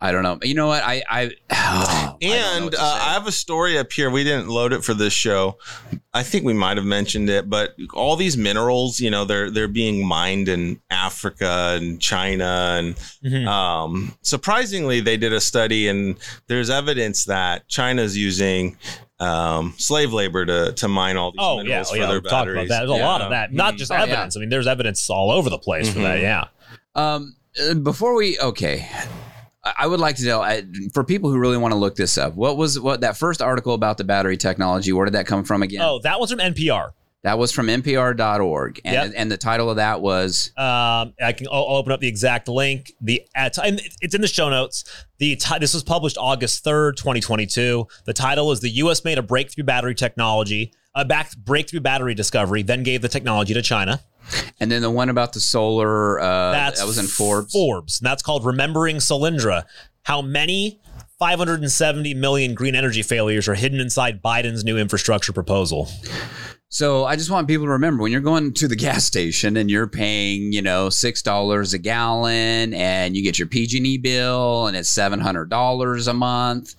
[0.02, 0.38] I don't know.
[0.44, 0.84] You know what?
[0.84, 3.00] I I, I And what to uh.
[3.02, 4.10] I have a story up here.
[4.10, 5.58] We didn't load it for this show.
[6.14, 9.68] I think we might have mentioned it, but all these minerals, you know, they're they're
[9.70, 13.48] being mined in Africa and China, and Mhm.
[13.48, 16.18] um, surprisingly, they did a study, and
[16.48, 18.78] there's evidence that China's using
[19.20, 22.06] um, slave labor to to mine all these Oh yeah, minerals oh, for yeah.
[22.08, 22.66] their We've talked batteries.
[22.66, 22.88] about that.
[22.88, 23.54] There's a lot of that.
[23.54, 24.04] Not just Oh, yeah.
[24.04, 24.36] evidence.
[24.36, 26.20] I mean, there's evidence all over the place for that.
[26.20, 26.22] Mhm.
[26.22, 26.44] Yeah.
[26.96, 28.90] Um, uh, before we okay,
[29.66, 30.62] I I would like to know uh,
[30.94, 32.36] for people who really want to look this up.
[32.36, 34.94] What was what that first article about the battery technology?
[34.94, 35.82] Where did that come from again?
[35.82, 36.92] Oh, that was from NPR.
[37.24, 39.14] That was from NPR.org, and Yep.
[39.18, 41.48] and the title of that was Um, I can.
[41.52, 42.94] I'll, open up the exact link.
[43.02, 44.84] The at and it's in the show notes.
[45.18, 47.88] The this was published August third, twenty twenty two.
[48.06, 49.04] The title is the U.S.
[49.04, 53.62] made a breakthrough battery technology, a back breakthrough battery discovery, then gave the technology to
[53.64, 54.02] China.
[54.60, 56.20] And then the one about the solar.
[56.20, 57.52] Uh, that was in Forbes.
[57.52, 59.66] Forbes, and that's called Remembering Solyndra.
[60.04, 60.80] How many
[61.20, 65.90] 570 million green energy failures are hidden inside Biden's new infrastructure proposal?
[66.70, 69.72] So I just want people to remember when you're going to the gas station and
[69.72, 74.76] you're paying, you know, six dollars a gallon, and you get your PG&E bill, and
[74.76, 76.76] it's seven hundred dollars a month,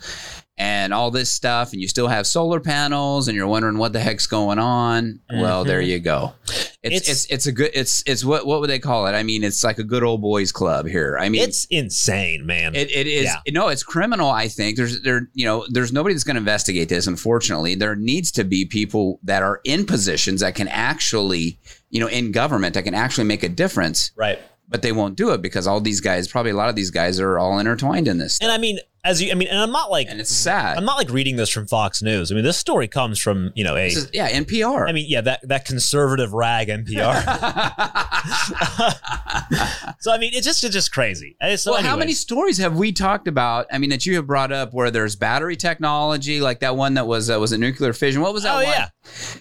[0.59, 4.01] and all this stuff, and you still have solar panels, and you're wondering what the
[4.01, 5.21] heck's going on.
[5.31, 5.91] Well, there mm-hmm.
[5.91, 6.33] you go.
[6.47, 9.13] It's, It's- it's it's a good it's it's what what would they call it?
[9.13, 11.19] I mean, it's like a good old boys club here.
[11.21, 12.75] I mean, It's insane, man.
[12.75, 13.37] it, it is Yeah.
[13.53, 14.31] no, it's criminal.
[14.31, 17.07] I think there's there you know there's nobody that's going to investigate this.
[17.07, 21.59] Unfortunately, there needs to be people that are in positions that can actually
[21.91, 24.39] you know in government that can actually make a difference, right.
[24.69, 27.21] but they won't do it because all these guys, probably a lot of these guys,
[27.21, 29.91] are all intertwined in this, And I mean, as you, I mean, and I'm not
[29.91, 30.77] like, and it's sad.
[30.77, 32.33] I'm not like reading this from Fox News.
[32.33, 34.89] I mean, this story comes from, you know, a, is- yeah, NPR.
[34.89, 37.15] I mean, yeah, that, that conservative rag NPR.
[40.01, 41.37] so, I mean, it's just, it's just crazy.
[41.57, 43.67] So well, how many stories have we talked about?
[43.73, 47.07] I mean, that you have brought up where there's battery technology, like that one that
[47.07, 48.21] was uh, was a nuclear fission.
[48.21, 48.53] What was that?
[48.53, 48.67] Oh, one?
[48.67, 48.89] yeah.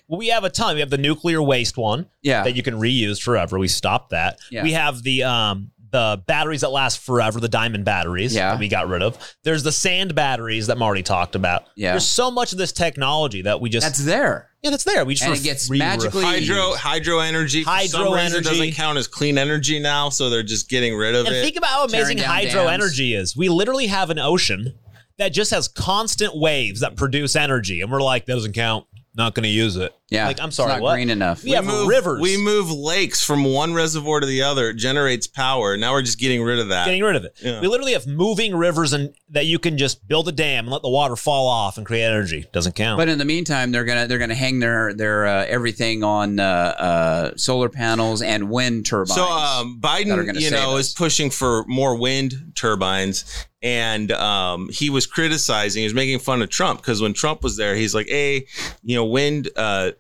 [0.08, 0.76] Well, we have a ton.
[0.76, 2.44] We have the nuclear waste one yeah.
[2.44, 3.58] that you can reuse forever.
[3.58, 4.40] We stopped that.
[4.52, 4.64] Yeah.
[4.64, 8.52] We have the, um, the batteries that last forever, the diamond batteries Yeah.
[8.52, 9.18] that we got rid of.
[9.46, 11.64] There's the sand batteries that Marty talked about.
[11.78, 11.92] Yeah.
[11.92, 14.50] There's so much of this technology that we just That's there.
[14.62, 15.06] yeah, that's there.
[15.06, 17.64] We just And it gets re- magically- Hydro hydro energy.
[17.64, 18.50] For Hydro some reason energy.
[18.50, 21.42] doesn't count as clean energy now, so they're just getting rid of And it.
[21.42, 22.74] think about how amazing hydro dams.
[22.84, 23.38] energy is.
[23.38, 24.74] We literally have an ocean
[25.18, 28.86] that just has constant waves that produce energy, and we're like, that doesn't count.
[29.18, 29.94] Not going to use it.
[30.10, 30.28] Yeah.
[30.28, 30.94] Like, I'm It's sorry, not what?
[30.94, 31.44] green enough.
[31.44, 32.22] We have move, rivers.
[32.22, 34.70] We move lakes from one reservoir to the other.
[34.70, 35.78] It generates power.
[35.78, 36.86] Now we're just getting rid of that.
[36.86, 37.36] Getting rid of it.
[37.42, 37.60] Yeah.
[37.60, 40.84] We literally have moving rivers and that you can just build a dam and let
[40.84, 42.46] the water fall off and create energy.
[42.54, 43.00] Doesn't count.
[43.00, 46.44] But in the meantime, they're gonna they're gonna hang their their uh, everything on uh,
[46.44, 49.16] uh, solar panels and wind turbines.
[49.16, 50.90] So um, that are Biden, gonna you know, us.
[50.90, 56.44] is pushing for more wind turbines, and um, he was criticizing, he was making fun
[56.44, 58.46] of Trump because when Trump was there, he's like, "Hey,
[58.84, 59.92] you know, wind, uh,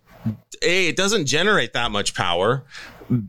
[0.65, 2.65] a it doesn't generate that much power."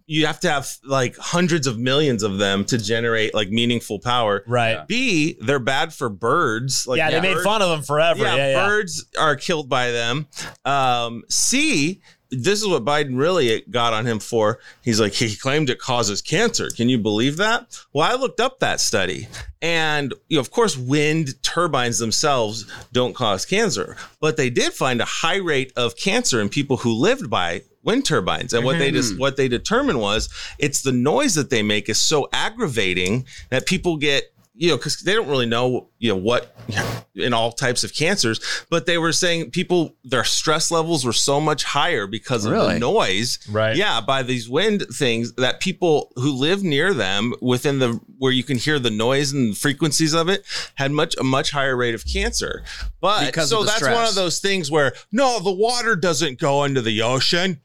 [0.07, 4.43] You have to have like hundreds of millions of them to generate like meaningful power.
[4.47, 4.89] right.
[4.89, 6.87] B, they're bad for birds.
[6.87, 8.23] Like yeah, they made fun of them forever.
[8.23, 8.67] yeah, Yeah, yeah.
[8.67, 10.29] birds are killed by them.
[10.65, 12.01] Um, C,
[12.31, 14.59] this is what Biden really got on him for.
[14.83, 16.69] He's like, he claimed it causes cancer.
[16.71, 17.79] Can you believe that?
[17.93, 19.29] Well, I looked up that study.
[19.63, 25.01] And, you know, of course, wind turbines themselves don't cause cancer, but they did find
[25.01, 28.53] a high rate of cancer in people who lived by wind turbines.
[28.53, 29.21] And what they just mm-hmm.
[29.21, 33.97] what they determined was it's the noise that they make is so aggravating that people
[33.97, 36.57] get you know, because they don't really know, you know, what
[37.15, 38.41] in all types of cancers,
[38.71, 42.75] but they were saying people their stress levels were so much higher because of Really?
[42.75, 43.77] the noise, Right.
[43.77, 48.43] Yeah, by these wind things that people who live near them within the where you
[48.43, 50.45] can hear the noise and frequencies of it
[50.77, 52.63] had much a much higher rate of cancer.
[53.01, 56.39] But Because so of the that's one of those things where no, the water doesn't
[56.39, 57.61] go into the ocean;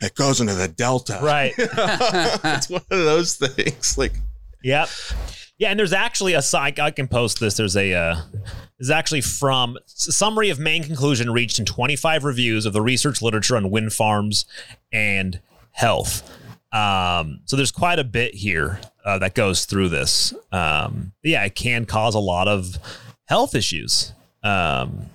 [0.00, 1.18] it goes into the delta.
[1.20, 1.52] Right.
[1.58, 3.98] it's one of those things.
[3.98, 4.12] Like
[4.62, 4.88] Yep.
[5.58, 7.56] Yeah, and there's actually a site I can post this.
[7.56, 8.16] There's a uh,
[8.80, 13.56] is actually from summary of main conclusion reached in 25 reviews of the research literature
[13.56, 14.44] on wind farms
[14.92, 15.40] and
[15.70, 16.28] health.
[16.72, 20.34] Um, so there's quite a bit here uh, that goes through this.
[20.50, 22.78] Um, yeah, it can cause a lot of
[23.26, 24.12] health issues.
[24.42, 25.06] Um,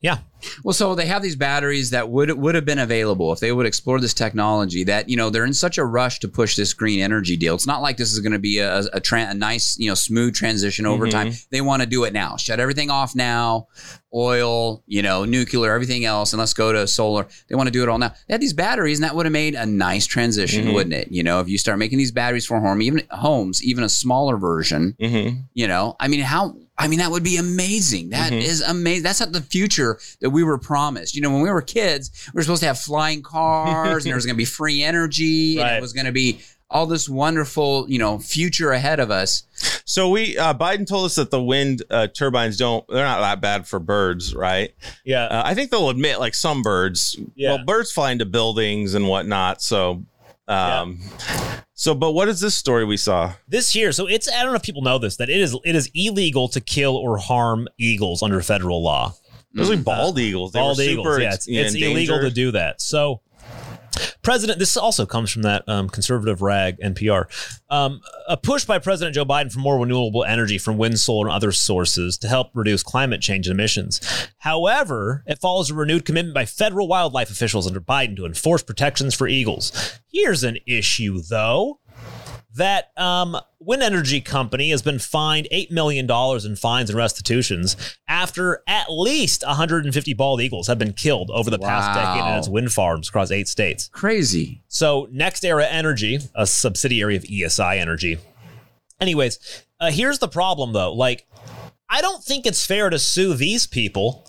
[0.00, 0.18] yeah,
[0.64, 3.66] Well, so they have these batteries that would would have been available if they would
[3.66, 4.84] explore this technology.
[4.84, 7.54] That you know they're in such a rush to push this green energy deal.
[7.54, 9.94] It's not like this is going to be a a, tran a nice you know
[9.94, 11.28] smooth transition over time.
[11.50, 12.36] They want to do it now.
[12.36, 13.68] Shut everything off now.
[14.14, 17.26] Oil, you know, nuclear, everything else, and let's go to solar.
[17.48, 18.14] They want to do it all now.
[18.26, 21.08] They had these batteries, and that would have made a nice transition, wouldn't it?
[21.12, 24.38] You know, if you start making these batteries for home, even homes, even a smaller
[24.38, 24.96] version.
[24.98, 25.42] mhm.
[25.52, 26.56] You know, I mean, how?
[26.78, 28.10] I mean, that would be amazing.
[28.10, 29.02] That is amazing.
[29.02, 31.14] That's not the future that we were promised.
[31.14, 34.14] You know, when we were kids, we were supposed to have flying cars, and there
[34.14, 37.86] was going to be free energy, and it was going to be all this wonderful,
[37.88, 39.44] you know, future ahead of us.
[39.84, 43.40] So we uh, Biden told us that the wind uh, turbines don't they're not that
[43.40, 44.74] bad for birds, right?
[45.04, 45.24] yeah.
[45.24, 47.18] Uh, I think they'll admit like some birds.
[47.34, 47.54] Yeah.
[47.54, 49.62] Well, birds fly into buildings and whatnot.
[49.62, 50.04] So,
[50.46, 51.00] um,
[51.78, 53.32] so but what is this story we saw?
[53.46, 55.74] this year so it's i don't know if people know this that it is it
[55.74, 59.14] is illegal to kill or harm eagles under federaal law
[59.54, 59.82] Those are mm-hmm.
[59.82, 60.52] bald eagles.
[60.52, 63.22] They bald eagles yeah it's, you it's illegal to do that so
[64.28, 67.24] President, this also comes from that um, conservative rag NPR.
[67.70, 71.34] Um, a push by President Joe Biden for more renewable energy from wind, solar, and
[71.34, 74.02] other sources to help reduce climate change emissions.
[74.36, 79.14] However, it follows a renewed commitment by federal wildlife officials under Biden to enforce protections
[79.14, 79.98] for eagles.
[80.12, 81.77] Here's an issue, though
[82.58, 88.62] that um, wind energy company has been fined $8 million in fines and restitutions after
[88.66, 92.72] at least 150 bald eagles have been killed over the past decade in its wind
[92.72, 93.88] farms across eight states.
[93.92, 94.62] Crazy.
[94.68, 98.18] So, NextEra Energy, a subsidiary of ESI Energy.
[99.00, 100.92] Anyways, uh, here's the problem though.
[100.92, 101.26] Like,
[101.88, 104.28] I don't think it's fair to sue these people.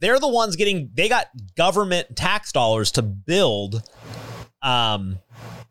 [0.00, 1.26] They're the ones getting, they got
[1.56, 3.82] government tax dollars to build,
[4.62, 5.18] um,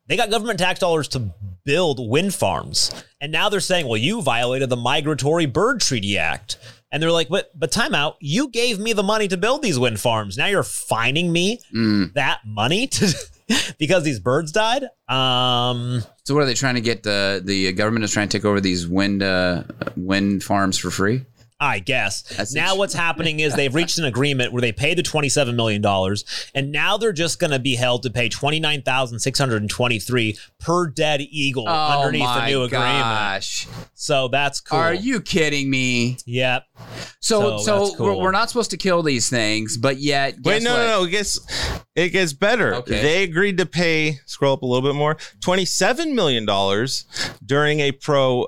[0.08, 1.32] they got government tax dollars to
[1.64, 2.92] build wind farms.
[3.20, 6.58] And now they're saying, well, you violated the Migratory Bird Treaty Act.
[6.92, 8.16] And they're like, but, but time out.
[8.22, 10.38] You gave me the money to build these wind farms.
[10.38, 12.14] Now you're fining me Mm.
[12.14, 13.14] that money to
[13.80, 14.84] because these birds died.
[15.10, 17.04] Um, So what are they trying to get?
[17.04, 19.64] The the government is trying to take over these wind uh,
[19.98, 21.26] wind farms for free.
[21.60, 22.24] I guess.
[22.24, 25.84] That's now what's happening is they've reached an agreement where they pay the $27 million
[26.54, 31.72] and now they're just going to be held to pay 29623 per dead eagle oh
[32.02, 33.00] underneath oh the my new agreement.
[33.00, 33.68] gosh!
[33.94, 34.80] So that's cool.
[34.80, 36.18] Are you kidding me?
[36.26, 36.64] Yep.
[37.22, 40.62] So So so, that's we're, we're not supposed to kill these things, but yet Wait,
[40.62, 40.80] no, what?
[40.80, 41.04] no, no.
[41.06, 41.40] It gets
[41.96, 42.76] it gets better.
[42.76, 43.02] Okay.
[43.02, 44.20] They agreed to pay.
[44.26, 45.16] Scroll up a little bit more.
[45.42, 47.06] Twenty-seven million dollars
[47.46, 47.94] during a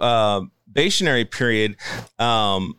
[0.02, 0.42] uh,
[0.82, 1.76] probationary period
[2.20, 2.76] um,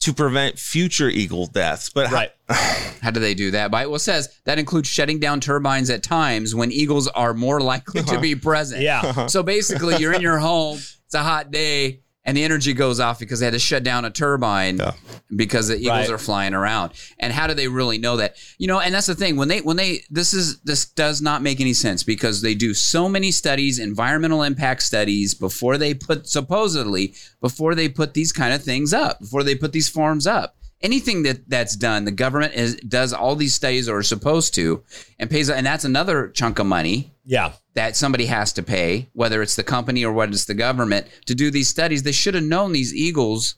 [0.00, 1.90] to prevent future eagle deaths.
[1.90, 2.30] But how- Right.
[3.02, 3.70] How do they do that?
[3.70, 7.60] By well, it says that includes shutting down turbines at times when eagles are more
[7.60, 8.82] likely to be present.
[8.82, 9.26] Yeah.
[9.26, 10.78] So basically, you're in your home.
[10.78, 14.04] It's a hot day, and the energy goes off because they had to shut down
[14.04, 14.92] a turbine Yeah.
[15.34, 16.10] because the eagles Right.
[16.10, 16.92] are flying around.
[17.18, 18.36] And how do they really know that?
[18.58, 21.40] You know, and that's the thing when they when they this is this does not
[21.40, 26.28] make any sense because they do so many studies, environmental impact studies before they put
[26.28, 30.56] supposedly before they put these kind of things up, before they put these farms up.
[30.82, 34.82] Anything that that's done, the government is does all these studies or supposed to,
[35.18, 37.52] and pays, and that's another chunk of money Yeah.
[37.74, 41.34] that somebody has to pay, whether it's the company or whether it's the government, to
[41.34, 42.02] do these studies.
[42.02, 43.54] They should have known these eagles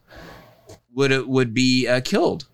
[0.95, 2.47] would would be uh, killed.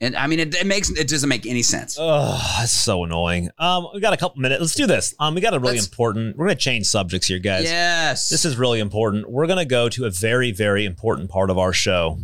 [0.00, 1.96] And I mean, it, it makes it doesn't make any sense.
[1.98, 3.50] Oh, that's so annoying.
[3.58, 4.60] Um, we got a couple minutes.
[4.60, 5.14] Let's do this.
[5.20, 6.36] Um, we got a really Let's- important.
[6.36, 7.64] We're gonna change subjects here, guys.
[7.64, 9.30] yes, This is really important.
[9.30, 12.18] We're gonna go to a very, very important part of our show.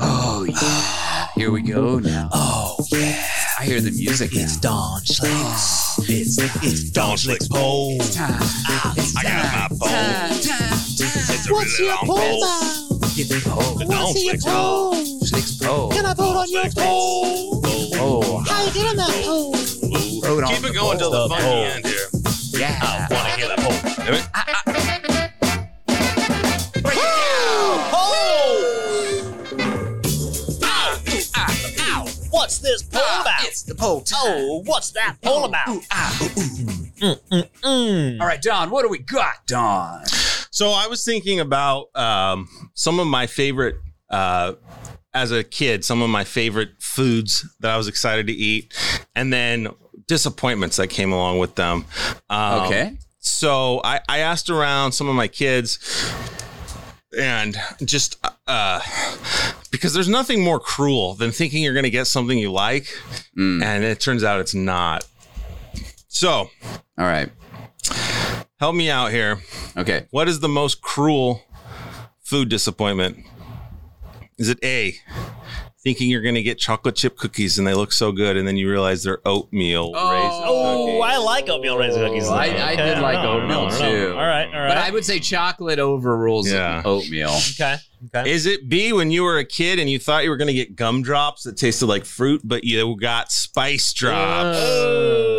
[0.00, 2.28] Oh yeah, here we go now.
[2.32, 3.24] Oh yeah,
[3.58, 4.46] I hear the music now.
[4.60, 5.98] Don Shlicks.
[5.98, 7.98] Oh, it's it's Don Shlick's pole.
[7.98, 8.40] Time.
[8.96, 9.88] It's I got my pole.
[9.88, 10.78] time, time.
[11.02, 13.00] It's a really long pole.
[13.16, 13.74] Get the pole.
[13.88, 14.94] What's your pole?
[15.24, 15.88] Shlick's pole.
[15.90, 17.60] Oh, Can I vote on your poll?
[17.94, 19.52] Oh, How you doing that poll?
[20.22, 21.28] Vote on Keep it going till the pole.
[21.30, 22.08] funny end here.
[22.60, 22.78] yeah.
[22.80, 24.99] I wanna hear that pole?
[32.40, 33.42] What's this pole about?
[33.44, 34.00] It's the pole.
[34.00, 34.18] time.
[34.22, 35.68] Oh, what's that pole about?
[35.68, 37.42] Ooh, ah, ooh, ooh.
[37.62, 38.18] Mm.
[38.18, 40.06] All right, Don, what do we got, Don?
[40.50, 43.76] So I was thinking about um, some of my favorite,
[44.08, 44.54] uh,
[45.12, 48.72] as a kid, some of my favorite foods that I was excited to eat,
[49.14, 49.68] and then
[50.08, 51.84] disappointments that came along with them.
[52.30, 52.96] Um, Okay.
[53.18, 55.78] So I, I asked around some of my kids,
[57.18, 58.16] and just
[58.46, 58.80] uh,
[59.70, 62.86] because there's nothing more cruel than thinking you're going to get something you like,
[63.38, 63.62] Mm.
[63.62, 65.04] and it turns out it's not.
[66.08, 66.30] So
[66.98, 67.30] All right.
[68.58, 69.38] help me out here.
[69.76, 70.06] Okay.
[70.10, 71.42] What is the most cruel
[72.22, 73.18] food disappointment?
[74.38, 74.94] Is it A,
[75.82, 78.56] thinking you're going to get chocolate chip cookies and they look so good, and then
[78.56, 80.10] you realize they're oatmeal Oh.
[80.10, 81.02] raisin Oh, cookies?
[81.04, 82.08] I like oatmeal raisin oh.
[82.08, 82.28] cookies.
[82.28, 84.06] I, I Okay, did like don't know, oatmeal I don't know.
[84.08, 84.10] too.
[84.12, 84.68] All right, all right.
[84.68, 86.82] But I would say chocolate overrules Yeah.
[86.84, 87.30] oatmeal.
[87.52, 87.76] okay,
[88.14, 88.30] okay.
[88.30, 90.54] Is it B when you were a kid and you thought you were going to
[90.54, 94.58] get gumdrops that tasted like fruit, but you got spice drops?
[94.58, 95.29] tasted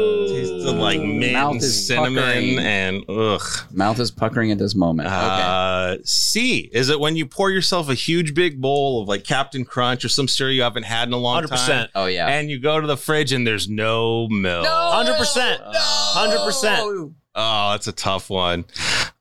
[0.81, 2.59] like mint Mouth is cinnamon puckering.
[2.59, 3.41] and ugh.
[3.71, 5.07] Mouth is puckering at this moment.
[5.07, 5.15] okay.
[5.17, 9.63] Uh, C is it when you pour yourself a huge big bowl of like Captain
[9.65, 11.49] Crunch or some cereal you haven't had in a long 100%.
[11.67, 11.87] time?
[11.95, 12.27] Oh yeah.
[12.27, 14.65] And you go to the fridge and there's no milk.
[14.67, 15.61] Hundred percent.
[15.65, 17.13] Hundred percent.
[17.33, 18.65] Oh, that's a tough one.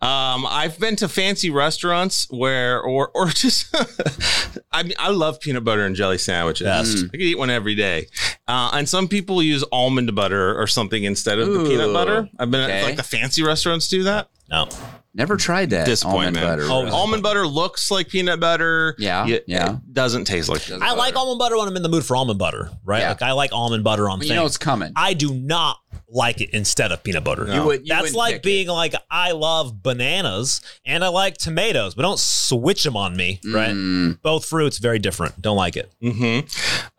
[0.03, 3.75] Um, I've been to fancy restaurants where, or, or just,
[4.73, 6.67] I mean, I love peanut butter and jelly sandwiches.
[6.67, 7.05] Yes.
[7.05, 8.07] I could eat one every day.
[8.49, 12.29] Uh, and some people use almond butter or something instead of the peanut butter.
[12.39, 12.81] I've been okay.
[12.81, 14.29] at like the fancy restaurants do that.
[14.51, 14.69] No.
[15.13, 16.37] Never tried that Disappointment.
[16.45, 16.73] almond butter.
[16.73, 16.91] Oh, really.
[16.93, 18.95] Almond butter looks like peanut butter.
[18.99, 19.73] Yeah, It- yeah.
[19.75, 22.15] It doesn't taste like Doesn't I like almond butter when I'm in the mood for
[22.17, 23.01] almond butter, right?
[23.01, 23.09] Yeah.
[23.09, 24.31] Like I like almond butter on But things.
[24.31, 24.93] you know it's coming.
[24.95, 25.79] I do not
[26.13, 27.45] like it instead of peanut butter.
[27.45, 27.55] No.
[27.55, 27.81] You would.
[27.81, 32.19] You That's like pick being like I love bananas and I like tomatoes, but don't
[32.19, 33.71] switch them on me, right?
[33.71, 34.21] Mm.
[34.23, 35.41] Both fruits very different.
[35.43, 35.91] Don't like it.
[36.01, 36.41] hmm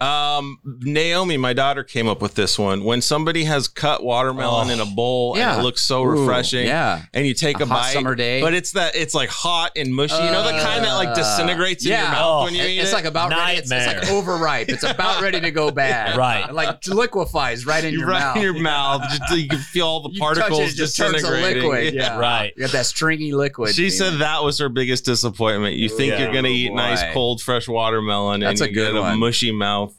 [0.06, 2.84] Um, Naomi, my daughter, came up with this one.
[2.84, 4.74] When somebody has cut watermelon Oh.
[4.74, 5.52] in a bowl Yeah.
[5.54, 7.04] and it looks so Ooh, refreshing, yeah.
[7.14, 8.42] and you take A a, bite, summer day.
[8.42, 10.16] but it's that it's like hot and mushy.
[10.16, 12.02] you know the kind that like disintegrates in yeah.
[12.04, 12.94] your mouth Oh, when you eat It- it's it.
[12.96, 13.58] like about ready.
[13.58, 14.16] It's, it's like Nightmare.
[14.18, 14.70] overripe.
[14.70, 16.16] It's about ready to go bad.
[16.22, 16.48] Right.
[16.50, 18.36] It, like liquefies right in you your right mouth.
[18.38, 20.98] in your mouth, just you can feel all the You touch particles it, it just
[20.98, 21.64] turns to disintegrating.
[21.70, 21.94] liquid.
[22.02, 22.18] Yeah.
[22.20, 22.54] Right.
[22.56, 23.70] You got that stringy liquid.
[23.76, 24.14] She feeling.
[24.14, 25.76] said that was her biggest disappointment.
[25.76, 26.24] You think Yeah.
[26.24, 26.76] you're gonna eat Boy.
[26.76, 29.20] nice cold fresh watermelon That's and a you good get a one.
[29.20, 29.96] mushy mouth.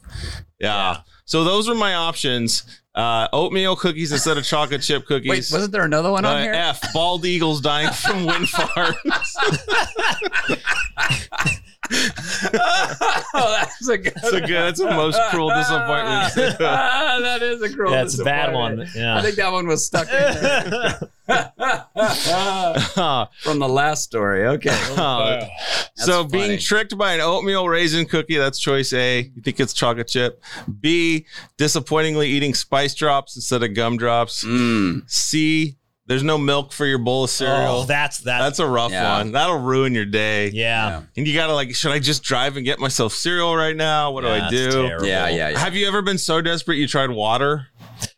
[0.59, 0.67] Yeah.
[0.93, 0.97] Yeah.
[1.25, 2.63] So those are my options.
[2.95, 5.27] Uh, oatmeal cookies instead of chocolate chip cookies.
[5.29, 6.53] Wait, wasn't there another one on Uh, here?
[6.53, 6.93] F.
[6.93, 8.95] Bald eagles dying from wind farms.
[11.91, 14.13] oh, that's a good.
[14.15, 14.49] That's a good.
[14.49, 16.33] That's a most cruel disappointment.
[16.33, 16.57] too.
[16.63, 17.91] that is a cruel.
[17.91, 18.87] Yeah, it's a bad one.
[18.95, 19.17] Yeah.
[19.17, 21.09] I think that one was stuck in there
[23.41, 24.47] from the last story.
[24.47, 24.73] Okay.
[25.03, 25.45] Uh,
[25.95, 29.31] so That's being tricked by an oatmeal raisin cookie, that's choice A.
[29.35, 30.41] You think it's chocolate chip.
[30.79, 31.25] B,
[31.57, 34.43] disappointingly eating spice drops instead of gum drops.
[34.43, 35.09] Mm.
[35.09, 37.71] C, there's no milk for your bowl of oh, cereal.
[37.75, 38.39] Oh, that's that.
[38.39, 39.17] that's a rough Yeah.
[39.17, 39.31] one.
[39.31, 40.49] That'll ruin your day.
[40.49, 41.03] yeah.
[41.15, 44.11] And you gotta like, should I just drive and get myself cereal right now?
[44.11, 44.71] What do I do?
[44.71, 45.05] terrible.
[45.05, 45.59] Yeah, yeah, yeah.
[45.59, 47.67] Have you ever been so desperate you tried water?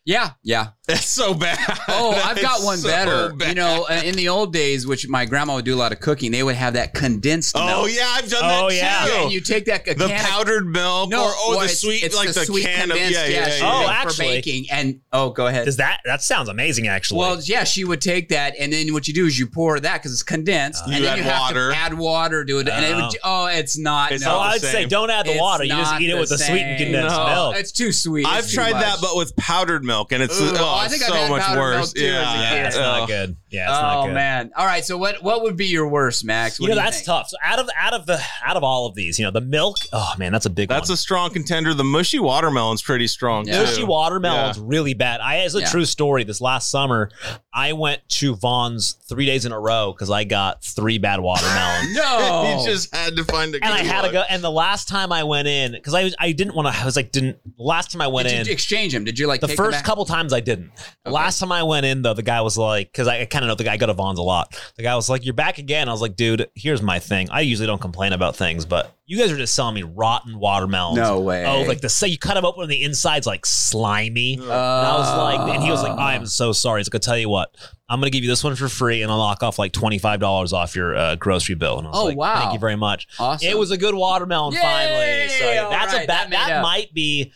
[0.06, 0.68] Yeah, yeah.
[0.88, 1.58] It's so bad.
[1.88, 3.32] Oh, I've got one so better.
[3.48, 5.98] You know, uh, in the old days, which my grandma would do a lot of
[5.98, 7.66] cooking, they would have that condensed milk.
[7.68, 7.90] Oh milk.
[7.92, 9.04] yeah, I've done Oh, that yeah.
[9.06, 9.10] too.
[9.12, 11.64] Yeah, and you take that the can of- powdered milk, no, or oh, well, the
[11.64, 13.82] it's- sweet, it's like the, sweet can of condensed, yeah, yeah, she yeah.
[13.84, 14.14] Oh, actually.
[14.14, 14.66] for baking.
[14.70, 15.64] And oh, go ahead.
[15.64, 17.18] Does that that sounds amazing actually?
[17.18, 19.94] Well, yeah, she would take that, and then what you do is you pour that
[19.94, 21.70] because it's condensed, You and then add you have water.
[21.72, 23.10] to add water to it, and it would.
[23.24, 24.12] Oh, it's not.
[24.12, 25.64] It's no, oh, I'd the say don't add the It's water.
[25.64, 27.56] You just eat it with the sweet and condensed milk.
[27.56, 28.24] it's too sweet.
[28.24, 31.14] I've tried that, but with powdered milk, and it's Ooh, oh, I think I've so
[31.14, 31.94] had much powdered worse.
[31.94, 32.66] milk, too, as a yeah, yeah, kid.
[32.66, 33.36] it's not good.
[33.50, 34.14] Yeah, it's oh not good.
[34.14, 34.50] man!
[34.56, 36.58] All right, so what what would be your worst, Max?
[36.60, 37.06] What You know do that's think?
[37.06, 37.28] tough.
[37.28, 39.76] So out of out of the out of all of these, you know, the milk.
[39.92, 40.94] Oh man, that's a big That's one.
[40.94, 41.72] a strong contender.
[41.72, 43.46] The mushy watermelon's pretty strong.
[43.46, 43.60] Yeah.
[43.60, 43.64] too.
[43.66, 45.20] Mushy watermelon's really bad.
[45.20, 45.66] I it's a Yeah.
[45.70, 46.24] true story.
[46.24, 47.10] This last summer,
[47.54, 51.86] I went to Vaughn's three days in a row because I got three bad watermelons.
[51.96, 53.64] No, you just had to find a.
[53.64, 54.22] And I good had to go.
[54.28, 56.78] And the last time I went in, because I was, I didn't want to.
[56.80, 57.38] I was like, didn't.
[57.58, 59.04] Last time I went Did in, you exchange them?
[59.04, 59.84] Did you like the take first back?
[59.86, 60.70] Couple times I didn't.
[61.06, 61.12] Okay.
[61.14, 63.54] last time I went in though, the guy was like, because I kind of know
[63.54, 64.60] the guy I go to Vaughn's a lot.
[64.76, 67.28] The guy was like, "You're back again." I was like, "Dude, here's my thing.
[67.30, 70.98] I usually don't complain about things, but you guys are just selling me rotten watermelons.
[70.98, 71.46] No way.
[71.46, 74.52] Oh, like the say you cut them open and the inside's like slimy." Uh, And
[74.52, 76.80] I was like, and he was like, I am so sorry.
[76.80, 77.54] He's like, I'll tell you what,
[77.88, 80.18] I'm gonna give you this one for free, and I'll knock off like twenty five
[80.20, 81.78] dollars off your uh, grocery bill.
[81.78, 82.40] And I was Oh, like, wow.
[82.40, 83.06] thank you very much.
[83.18, 83.48] awesome.
[83.48, 84.60] It was a good watermelon Yay!
[84.60, 85.28] finally.
[85.38, 86.48] So All that's right, a that bad.
[86.50, 87.32] That, might be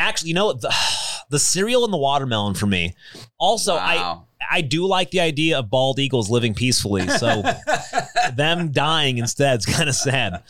[0.00, 0.28] actually.
[0.28, 0.52] You know?
[0.52, 0.74] The,
[1.30, 2.94] the cereal and the watermelon for me.
[3.38, 4.18] Also, I
[4.50, 7.06] I do like the idea of bald eagles living peacefully.
[7.06, 7.42] So
[8.34, 10.42] them dying instead is kind of sad.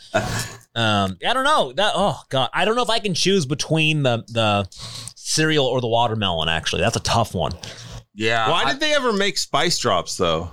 [0.73, 1.71] Um, I don't know.
[1.73, 4.67] That oh god, I don't know if I can choose between the the
[5.15, 6.49] cereal or the watermelon.
[6.49, 7.51] Actually, that's a tough one.
[8.15, 8.49] yeah.
[8.49, 10.49] Why I- did they ever make spice drops though?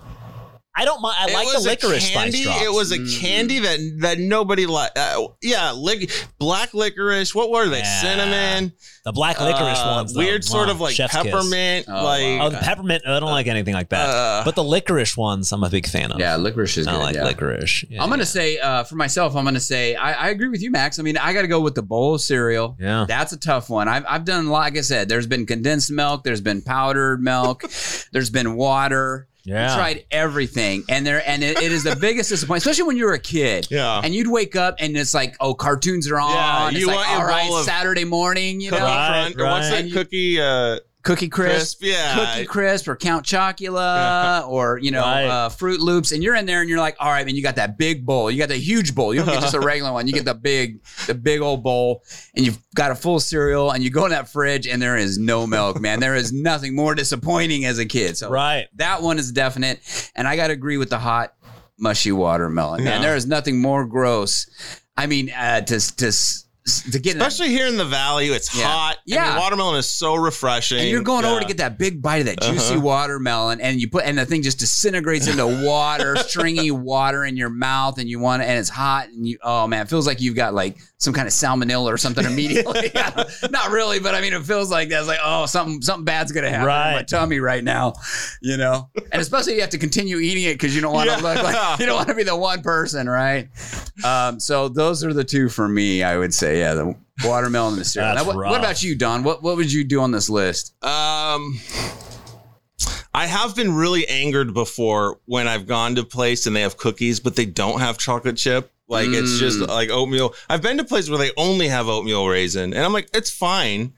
[0.80, 1.16] I don't mind.
[1.18, 2.62] I It like the a licorice candy, spice drops.
[2.62, 3.20] It was a Mm.
[3.20, 4.96] candy that that nobody liked.
[4.96, 7.34] Uh, yeah, lic- black licorice.
[7.34, 7.78] What were they?
[7.80, 8.00] Yeah.
[8.00, 8.72] Cinnamon.
[9.04, 10.12] the black licorice uh, ones.
[10.12, 10.20] though.
[10.20, 11.86] Weird sort Wow, of like chef's peppermint.
[11.88, 13.02] Oh, like Oh, the peppermint.
[13.06, 14.08] I don't like anything like that.
[14.08, 16.20] Uh, but the licorice ones, I'm a big fan of.
[16.20, 16.98] yeah, licorice is I good.
[17.00, 17.24] like yeah.
[17.24, 17.84] licorice.
[17.88, 18.24] Yeah, I'm gonna yeah.
[18.26, 20.98] say uh, for myself, I'm gonna say I, I agree with you, Max.
[20.98, 22.76] I mean, I got to go with the bowl of cereal.
[22.78, 23.06] Yeah.
[23.08, 23.88] That's a tough one.
[23.88, 27.64] I've, I've done, like I said, there's been condensed milk, there's been powdered milk,
[28.12, 29.26] there's been water.
[29.48, 29.72] Yeah.
[29.72, 33.06] I tried everything, and there, and it, it is the biggest disappointment, especially when you
[33.06, 33.66] were a kid.
[33.70, 34.00] Yeah.
[34.04, 36.30] And you'd wake up, and it's like, oh, cartoons are on.
[36.32, 39.70] Yeah, it's you like, want all right, Saturday morning, you know, Right, or what's right.
[39.70, 40.40] that And you- cookie?
[40.40, 41.78] Uh, Cookie Crisp.
[41.78, 41.82] crisp.
[41.82, 42.34] Yeah.
[42.34, 45.24] Cookie Crisp or Count Chocula or you know Right.
[45.24, 47.56] uh, Froot Loops, and you're in there and you're like, all right, man, you got
[47.56, 49.14] that big bowl, you got the huge bowl.
[49.14, 52.02] You don't get just a regular one, you get the big, the big old bowl,
[52.34, 55.18] and you've got a full cereal, and you go in that fridge, and there is
[55.18, 56.00] no milk, man.
[56.00, 58.16] There is nothing more disappointing as a kid.
[58.18, 58.66] So Right.
[58.76, 59.80] that one is definite,
[60.14, 61.32] and I got to agree with the hot,
[61.78, 62.82] mushy watermelon.
[62.84, 63.06] Man, Yeah.
[63.08, 64.46] there is nothing more gross.
[64.96, 66.44] I mean, uh, to to s-
[66.90, 68.64] to get in that Especially here in the valley, it's Yeah.
[68.66, 68.96] hot.
[69.06, 69.34] and Yeah.
[69.34, 70.78] the watermelon is so refreshing.
[70.80, 72.80] and you're going over to get that big bite of that juicy Uh-huh.
[72.80, 77.50] watermelon, and you put and the thing just disintegrates into water, stringy water in your
[77.50, 80.20] mouth, and you want it and it's hot, and you oh man, it feels like
[80.20, 82.90] you've got like some kind of salmonella or something immediately.
[83.50, 86.48] Not really, but I mean, it feels like that's like oh something something bad's gonna
[86.50, 87.06] happen in my Right.
[87.08, 87.94] tummy right now,
[88.42, 88.90] you know.
[89.12, 91.22] And especially you have to continue eating it because you don't want to Yeah.
[91.34, 93.48] look like you don't want to be the one person, right?
[94.04, 96.02] Um, so those are the two for me.
[96.02, 96.94] I would say, yeah, the
[97.24, 98.14] watermelon and the cereal.
[98.16, 99.22] Now, what, what about you, Don?
[99.22, 100.74] What what would you do on this list?
[100.84, 101.60] Um,
[103.14, 107.18] I have been really angered before when I've gone to place and they have cookies,
[107.20, 108.70] but they don't have chocolate chip.
[108.88, 109.68] Like it's just Mm.
[109.68, 110.34] like oatmeal.
[110.48, 113.92] I've been to places where they only have oatmeal raisin, and I'm like, it's fine,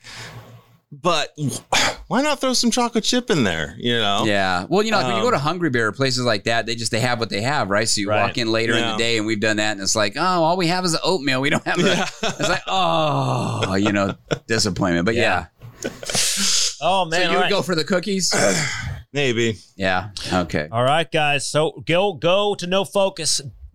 [0.90, 1.32] but
[2.08, 3.76] why not throw some chocolate chip in there?
[3.78, 4.24] You know?
[4.26, 4.66] Yeah.
[4.68, 6.66] Well, you know, like when you go Um, to Hungry Bear or places like that,
[6.66, 7.88] they just they have what they have, right?
[7.88, 8.22] So you Right.
[8.26, 10.56] walk in later in the day, and we've done that, and it's like, oh, all
[10.56, 11.40] we have is the oatmeal.
[11.40, 11.88] We don't have the.
[11.88, 12.08] Yeah.
[12.22, 14.14] It's like, oh, you know,
[14.48, 15.06] disappointment.
[15.06, 15.46] But yeah,
[16.82, 17.30] Oh so man!
[17.30, 17.50] you would right.
[17.50, 18.34] go for the cookies.
[19.12, 19.58] Maybe.
[19.76, 20.10] yeah.
[20.32, 20.68] Okay.
[20.72, 21.46] All right, guys.
[21.48, 22.66] So go go to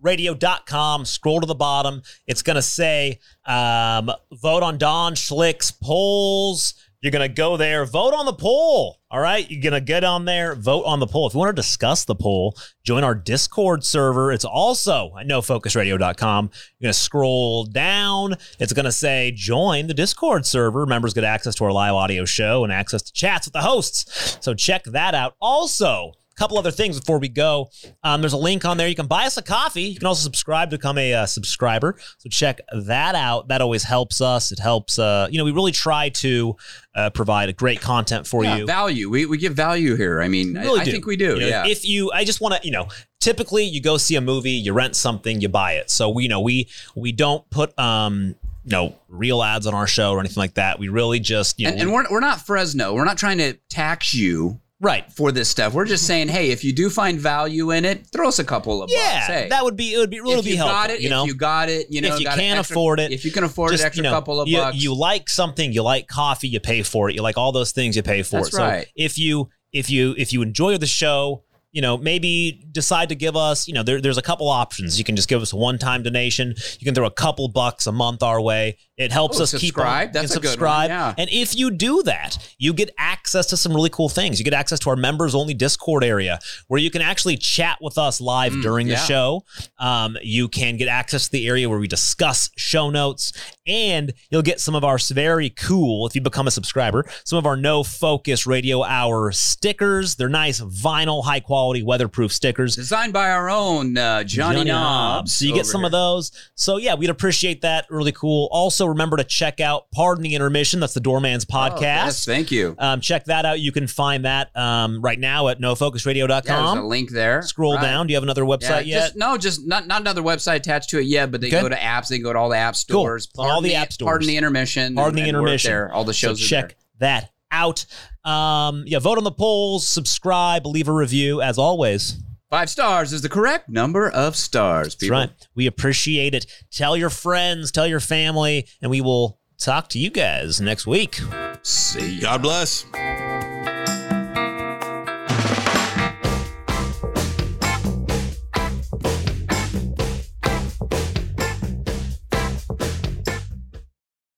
[0.02, 2.02] nofocusradio.com, scroll to the bottom.
[2.26, 6.74] It's going to say um, vote on Don Shlick's polls.
[7.02, 8.98] You're going to go there, vote on the poll.
[9.10, 9.48] All right.
[9.48, 11.28] You're going to get on there, vote on the poll.
[11.28, 14.32] If you want to discuss the poll, join our Discord server.
[14.32, 16.50] It's also at nofocusradio.com.
[16.78, 18.34] You're going to scroll down.
[18.58, 20.84] It's going to say join the Discord server.
[20.86, 24.38] Members get access to our live audio show and access to chats with the hosts.
[24.40, 25.36] So check that out.
[25.40, 27.70] Also, couple other things before we go.
[28.02, 28.88] Um, there's a link on there.
[28.88, 29.82] You can buy us a coffee.
[29.82, 31.96] You can also subscribe to become a uh, subscriber.
[32.18, 33.48] So check that out.
[33.48, 34.52] That always helps us.
[34.52, 34.98] It helps.
[34.98, 36.56] Uh, you know, we really try to
[36.94, 38.66] uh, provide a great content for Yeah, you.
[38.66, 39.08] value.
[39.10, 40.20] We, we give value here.
[40.20, 41.34] I mean, We I, really I think we do.
[41.34, 41.66] You know, yeah.
[41.66, 42.88] If you, I just want to, you know,
[43.20, 45.90] typically you go see a movie, you rent something, you buy it.
[45.90, 48.34] So we, you know, we we don't put um,
[48.64, 50.78] you know, real ads on our show or anything like that.
[50.78, 52.94] We really just, you know, and, and we're, we're not Fresno.
[52.94, 55.10] We're not trying to tax you right.
[55.12, 55.72] for this stuff.
[55.72, 56.08] We're just mm-hmm.
[56.08, 59.14] saying, hey, if you do find value in it, throw us a couple of Yeah,
[59.14, 59.26] bucks.
[59.26, 59.98] Hey, that would be it.
[59.98, 60.76] Would be really if be you helpful.
[60.76, 63.00] got it, you know, if you got it, you know, if you can't extra- afford
[63.00, 64.76] it, if you can afford just, it, extra you know, couple of you, bucks.
[64.76, 67.14] you like something, you like coffee, you pay for it.
[67.14, 68.52] You like all those things, you pay for That's it.
[68.52, 68.86] So right.
[68.94, 71.44] if you if you if you enjoy the show,
[71.76, 74.98] you know, maybe decide to give us, you know, there, there's a couple options.
[74.98, 76.54] You can just give us a one-time donation.
[76.80, 78.78] You can throw a couple bucks a month our way.
[78.96, 79.84] It helps Oh, us keep on.
[79.84, 80.12] subscribe.
[80.14, 81.14] That's a good one, yeah.
[81.18, 84.38] And if you do that, you get access to some really cool things.
[84.38, 87.98] You get access to our members only Discord area where you can actually chat with
[87.98, 89.44] us live during the Mm, show.
[89.78, 93.34] Um, you can get access to the area where we discuss show notes,
[93.66, 97.44] and you'll get some of our very cool, if you become a subscriber, some of
[97.44, 100.16] our no focus radio hour stickers.
[100.16, 102.76] They're nice vinyl, high quality, weatherproof stickers.
[102.76, 105.34] Designed by our own uh, Johnny, Knobs.
[105.36, 105.86] So you get some here.
[105.86, 106.32] of those.
[106.54, 107.86] So yeah, we'd appreciate that.
[107.90, 108.48] Really cool.
[108.50, 110.80] Also, remember to check out Pardon the Intermission.
[110.80, 111.80] That's the Doorman's Oh, podcast.
[111.80, 112.74] yes, thank you.
[112.78, 113.60] Um, check that out.
[113.60, 117.42] You can find that um, right now at Yeah, there's a link there.
[117.42, 117.82] Scroll Right.
[117.82, 118.06] down.
[118.06, 119.00] Do you have another Yeah, website yet?
[119.00, 121.60] Just, no, just not not another website attached to it yet, but they Okay.
[121.62, 122.08] go to apps.
[122.08, 123.28] They go to all the app stores.
[123.38, 124.06] On all the app stores.
[124.08, 124.94] Pardon the intermission.
[124.94, 125.70] Pardon and- the intermission.
[125.70, 127.20] There, all the shows so are check there.
[127.20, 127.84] that out.
[128.24, 131.40] Um, yeah, vote on the polls, subscribe, leave a review.
[131.42, 132.18] As always,
[132.50, 134.94] Five stars is the correct number of stars.
[134.94, 135.30] that's right.
[135.56, 136.46] We appreciate it.
[136.70, 141.18] Tell your friends, tell your family, and we will talk to you guys next week.
[141.62, 142.20] See ya.
[142.20, 142.84] God bless.